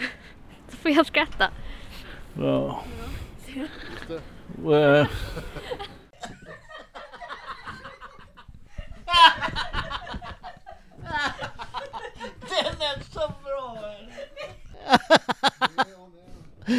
Så 0.71 0.77
får 0.77 0.91
jag 0.91 1.07
skratta. 1.07 1.51
Ja. 2.39 2.85
Eh, 4.57 5.07
Den 12.49 12.81
är 12.81 13.03
så 13.13 13.33
bra! 13.45 13.79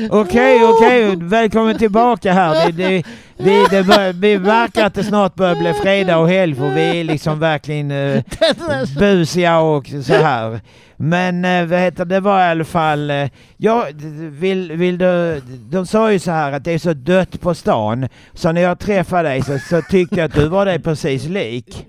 Okej, 0.09 0.63
okej, 0.63 1.15
välkommen 1.15 1.77
tillbaka 1.77 2.33
här. 2.33 2.65
Det, 2.65 2.71
det, 2.71 3.03
vi, 3.37 3.65
det, 3.69 3.83
bör, 3.83 4.13
vi 4.13 4.37
verkar 4.37 4.85
att 4.85 4.93
det 4.93 5.03
snart 5.03 5.35
börjar 5.35 5.55
bli 5.55 5.73
fredag 5.73 6.17
och 6.17 6.29
helg 6.29 6.55
för 6.55 6.69
vi 6.69 6.99
är 6.99 7.03
liksom 7.03 7.39
verkligen 7.39 7.91
uh, 7.91 8.23
busiga 8.99 9.59
och 9.59 9.87
så 9.87 10.13
här. 10.13 10.59
Men 10.97 11.45
uh, 11.45 11.65
vad 11.65 11.79
heter 11.79 12.05
det 12.05 12.19
var 12.19 12.39
i 12.39 12.43
alla 12.43 12.63
fall, 12.63 13.11
uh, 13.11 13.29
ja, 13.57 13.87
vill, 14.31 14.71
vill 14.71 14.97
du, 14.97 15.41
de 15.71 15.85
sa 15.85 16.11
ju 16.11 16.19
så 16.19 16.31
här 16.31 16.51
att 16.51 16.63
det 16.63 16.71
är 16.71 16.79
så 16.79 16.93
dött 16.93 17.41
på 17.41 17.55
stan. 17.55 18.07
Så 18.33 18.51
när 18.51 18.61
jag 18.61 18.79
träffade 18.79 19.29
dig 19.29 19.41
så, 19.43 19.59
så 19.69 19.81
tyckte 19.81 20.15
jag 20.15 20.25
att 20.25 20.35
du 20.35 20.47
var 20.47 20.65
dig 20.65 20.79
precis 20.79 21.25
lik. 21.25 21.85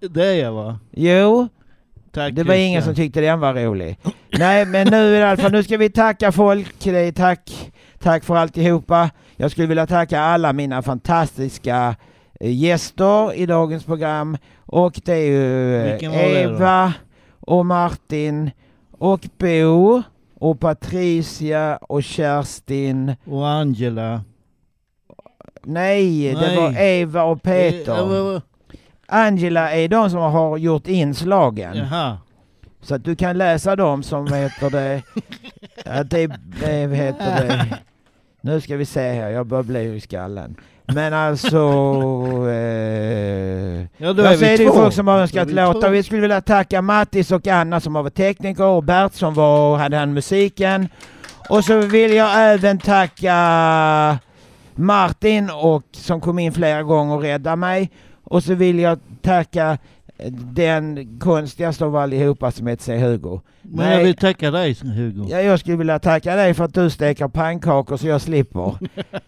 Det 0.00 0.26
är 0.26 0.34
jag 0.34 0.52
va? 0.52 0.78
Jo. 0.90 1.48
Tack, 2.16 2.34
det 2.34 2.42
var 2.44 2.54
ingen 2.54 2.82
som 2.82 2.94
tyckte 2.94 3.20
den 3.20 3.40
var 3.40 3.54
rolig. 3.54 3.98
Nej, 4.38 4.66
men 4.66 4.86
nu 4.90 5.14
i 5.16 5.22
alla 5.22 5.36
fall, 5.42 5.52
nu 5.52 5.62
ska 5.62 5.76
vi 5.76 5.90
tacka 5.90 6.32
folk. 6.32 6.84
Det 6.84 7.12
tack, 7.12 7.72
tack 7.98 8.24
för 8.24 8.36
alltihopa. 8.36 9.10
Jag 9.36 9.50
skulle 9.50 9.66
vilja 9.66 9.86
tacka 9.86 10.20
alla 10.20 10.52
mina 10.52 10.82
fantastiska 10.82 11.96
eh, 12.40 12.50
gäster 12.52 13.34
i 13.34 13.46
dagens 13.46 13.84
program. 13.84 14.36
Och 14.66 15.00
det 15.04 15.12
är 15.12 15.26
ju 15.26 15.98
det? 15.98 16.04
Eva 16.40 16.92
och 17.40 17.66
Martin 17.66 18.50
och 18.98 19.20
Bo 19.38 20.02
och 20.40 20.60
Patricia 20.60 21.76
och 21.76 22.02
Kerstin. 22.02 23.14
Och 23.26 23.48
Angela. 23.48 24.20
Nej, 25.64 26.34
det 26.34 26.40
Nej. 26.40 26.56
var 26.56 26.80
Eva 26.80 27.22
och 27.22 27.46
Eh, 27.46 27.70
Peter. 27.72 28.04
vad- 28.06 28.42
Angela 29.06 29.72
är 29.72 29.88
de 29.88 30.10
som 30.10 30.20
har 30.20 30.56
gjort 30.56 30.86
inslagen. 30.88 31.76
Jaha. 31.76 32.18
Så 32.82 32.94
att 32.94 33.04
du 33.04 33.16
kan 33.16 33.38
läsa 33.38 33.76
dem 33.76 34.02
som 34.02 34.32
heter 34.32 34.70
det... 34.70 35.02
Att 35.84 36.10
det, 36.10 36.26
det 36.60 36.96
heter 36.96 37.46
det... 37.48 37.78
Nu 38.40 38.60
ska 38.60 38.76
vi 38.76 38.84
se 38.84 39.12
här, 39.12 39.30
jag 39.30 39.46
börjar 39.46 39.62
bli 39.62 39.94
i 39.96 40.00
skallen. 40.00 40.56
Men 40.86 41.14
alltså... 41.14 41.56
Eh, 42.46 43.86
Ja, 43.98 44.12
då 44.12 44.22
är 44.22 44.36
ser 44.36 44.56
det 44.56 44.62
ju 44.62 44.72
folk 44.72 44.94
som 44.94 45.08
har 45.08 45.16
är 45.18 45.20
önskat 45.22 45.48
vi 45.48 45.52
låtar. 45.52 45.90
Vi 45.90 46.02
skulle 46.02 46.20
vilja 46.20 46.40
tacka 46.40 46.82
Mattis 46.82 47.32
och 47.32 47.46
Anna 47.46 47.80
som 47.80 47.94
har 47.94 48.02
varit 48.02 48.14
tekniker 48.14 48.64
och 48.64 48.82
Bert 48.84 49.14
som 49.14 49.34
var, 49.34 49.76
hade 49.76 49.96
han 49.96 50.12
musiken. 50.14 50.88
Och 51.48 51.64
så 51.64 51.80
vill 51.80 52.12
jag 52.12 52.52
även 52.52 52.78
tacka 52.78 53.36
Martin 54.74 55.50
och, 55.50 55.82
som 55.92 56.20
kom 56.20 56.38
in 56.38 56.52
flera 56.52 56.82
gånger 56.82 57.14
och 57.14 57.22
räddade 57.22 57.56
mig. 57.56 57.90
Och 58.26 58.42
så 58.42 58.54
vill 58.54 58.78
jag 58.78 58.98
tacka 59.22 59.78
den 60.54 61.18
konstigaste 61.18 61.84
av 61.84 61.96
allihopa 61.96 62.50
som 62.50 62.66
heter 62.66 62.84
C. 62.84 62.98
Hugo. 62.98 63.40
Men 63.62 63.92
jag 63.92 64.04
vill 64.04 64.16
tacka 64.16 64.50
dig 64.50 64.74
Hugo. 64.82 65.26
Ja, 65.30 65.40
jag 65.40 65.60
skulle 65.60 65.76
vilja 65.76 65.98
tacka 65.98 66.36
dig 66.36 66.54
för 66.54 66.64
att 66.64 66.74
du 66.74 66.90
steker 66.90 67.28
pannkakor 67.28 67.96
så 67.96 68.06
jag 68.06 68.20
slipper. 68.20 68.78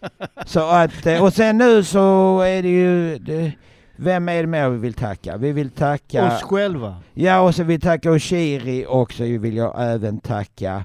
så 0.47 0.61
att, 0.61 1.07
eh, 1.07 1.23
och 1.23 1.33
sen 1.33 1.59
nu 1.59 1.85
så 1.85 2.41
är 2.41 2.63
det 2.63 2.69
ju... 2.69 3.19
Det, 3.19 3.53
vem 3.97 4.29
är 4.29 4.41
det 4.41 4.47
mer 4.47 4.69
vi 4.69 4.79
vill 4.79 4.95
tacka? 4.95 5.37
Vi 5.37 5.53
vill 5.53 5.71
tacka... 5.71 6.27
Oss 6.27 6.43
själva. 6.43 6.97
Ja, 7.15 7.41
och 7.41 7.55
så 7.55 7.63
vill 7.63 7.77
vi 7.77 7.81
tacka 7.81 8.13
Oshiri 8.13 8.87
och 8.89 9.13
så 9.13 9.25
vill 9.25 9.57
jag 9.57 9.75
även 9.79 10.21
tacka 10.21 10.85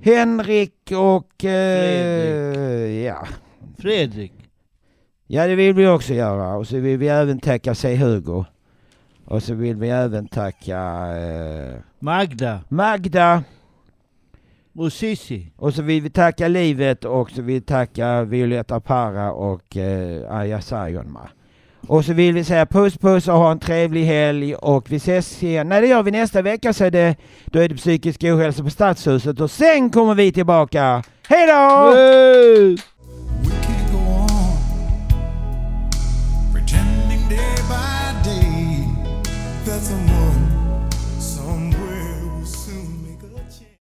Henrik 0.00 0.92
och... 0.92 1.44
Eh, 1.44 3.04
ja. 3.04 3.26
Fredrik. 3.78 4.43
Ja, 5.26 5.46
det 5.46 5.54
vill 5.54 5.74
vi 5.74 5.86
också 5.86 6.14
göra. 6.14 6.54
Och 6.54 6.66
så 6.66 6.76
vill 6.78 6.98
vi 6.98 7.08
även 7.08 7.40
tacka 7.40 7.74
sig 7.74 7.96
Hugo. 7.96 8.44
Och 9.24 9.42
så 9.42 9.54
vill 9.54 9.76
vi 9.76 9.88
även 9.88 10.28
tacka... 10.28 10.78
Eh, 11.16 11.74
Magda. 11.98 12.60
Magda. 12.68 13.42
Och 14.76 14.92
Sissi. 14.92 15.52
Och 15.56 15.74
så 15.74 15.82
vill 15.82 16.02
vi 16.02 16.10
tacka 16.10 16.48
livet 16.48 17.04
och 17.04 17.30
så 17.30 17.42
vill 17.42 17.54
vi 17.54 17.60
tacka 17.60 18.22
Violetta 18.22 18.80
Parra 18.80 19.32
och 19.32 19.76
eh, 19.76 20.34
Arja 20.34 20.60
Saijonmaa. 20.60 21.28
Och 21.86 22.04
så 22.04 22.12
vill 22.12 22.34
vi 22.34 22.44
säga 22.44 22.66
puss 22.66 22.98
puss 22.98 23.28
och 23.28 23.34
ha 23.34 23.52
en 23.52 23.58
trevlig 23.58 24.04
helg 24.04 24.54
och 24.54 24.90
vi 24.90 24.96
ses 24.96 25.42
igen. 25.42 25.68
Nej 25.68 25.80
det 25.80 25.86
gör 25.86 26.02
vi 26.02 26.10
nästa 26.10 26.42
vecka 26.42 26.72
så 26.72 26.84
är 26.84 26.90
det, 26.90 27.16
då 27.46 27.58
är 27.58 27.68
det 27.68 27.74
psykisk 27.74 28.24
ohälsa 28.24 28.62
på 28.62 28.70
Stadshuset 28.70 29.40
och 29.40 29.50
sen 29.50 29.90
kommer 29.90 30.14
vi 30.14 30.32
tillbaka. 30.32 31.02
Hej 31.28 31.46
då! 31.46 32.93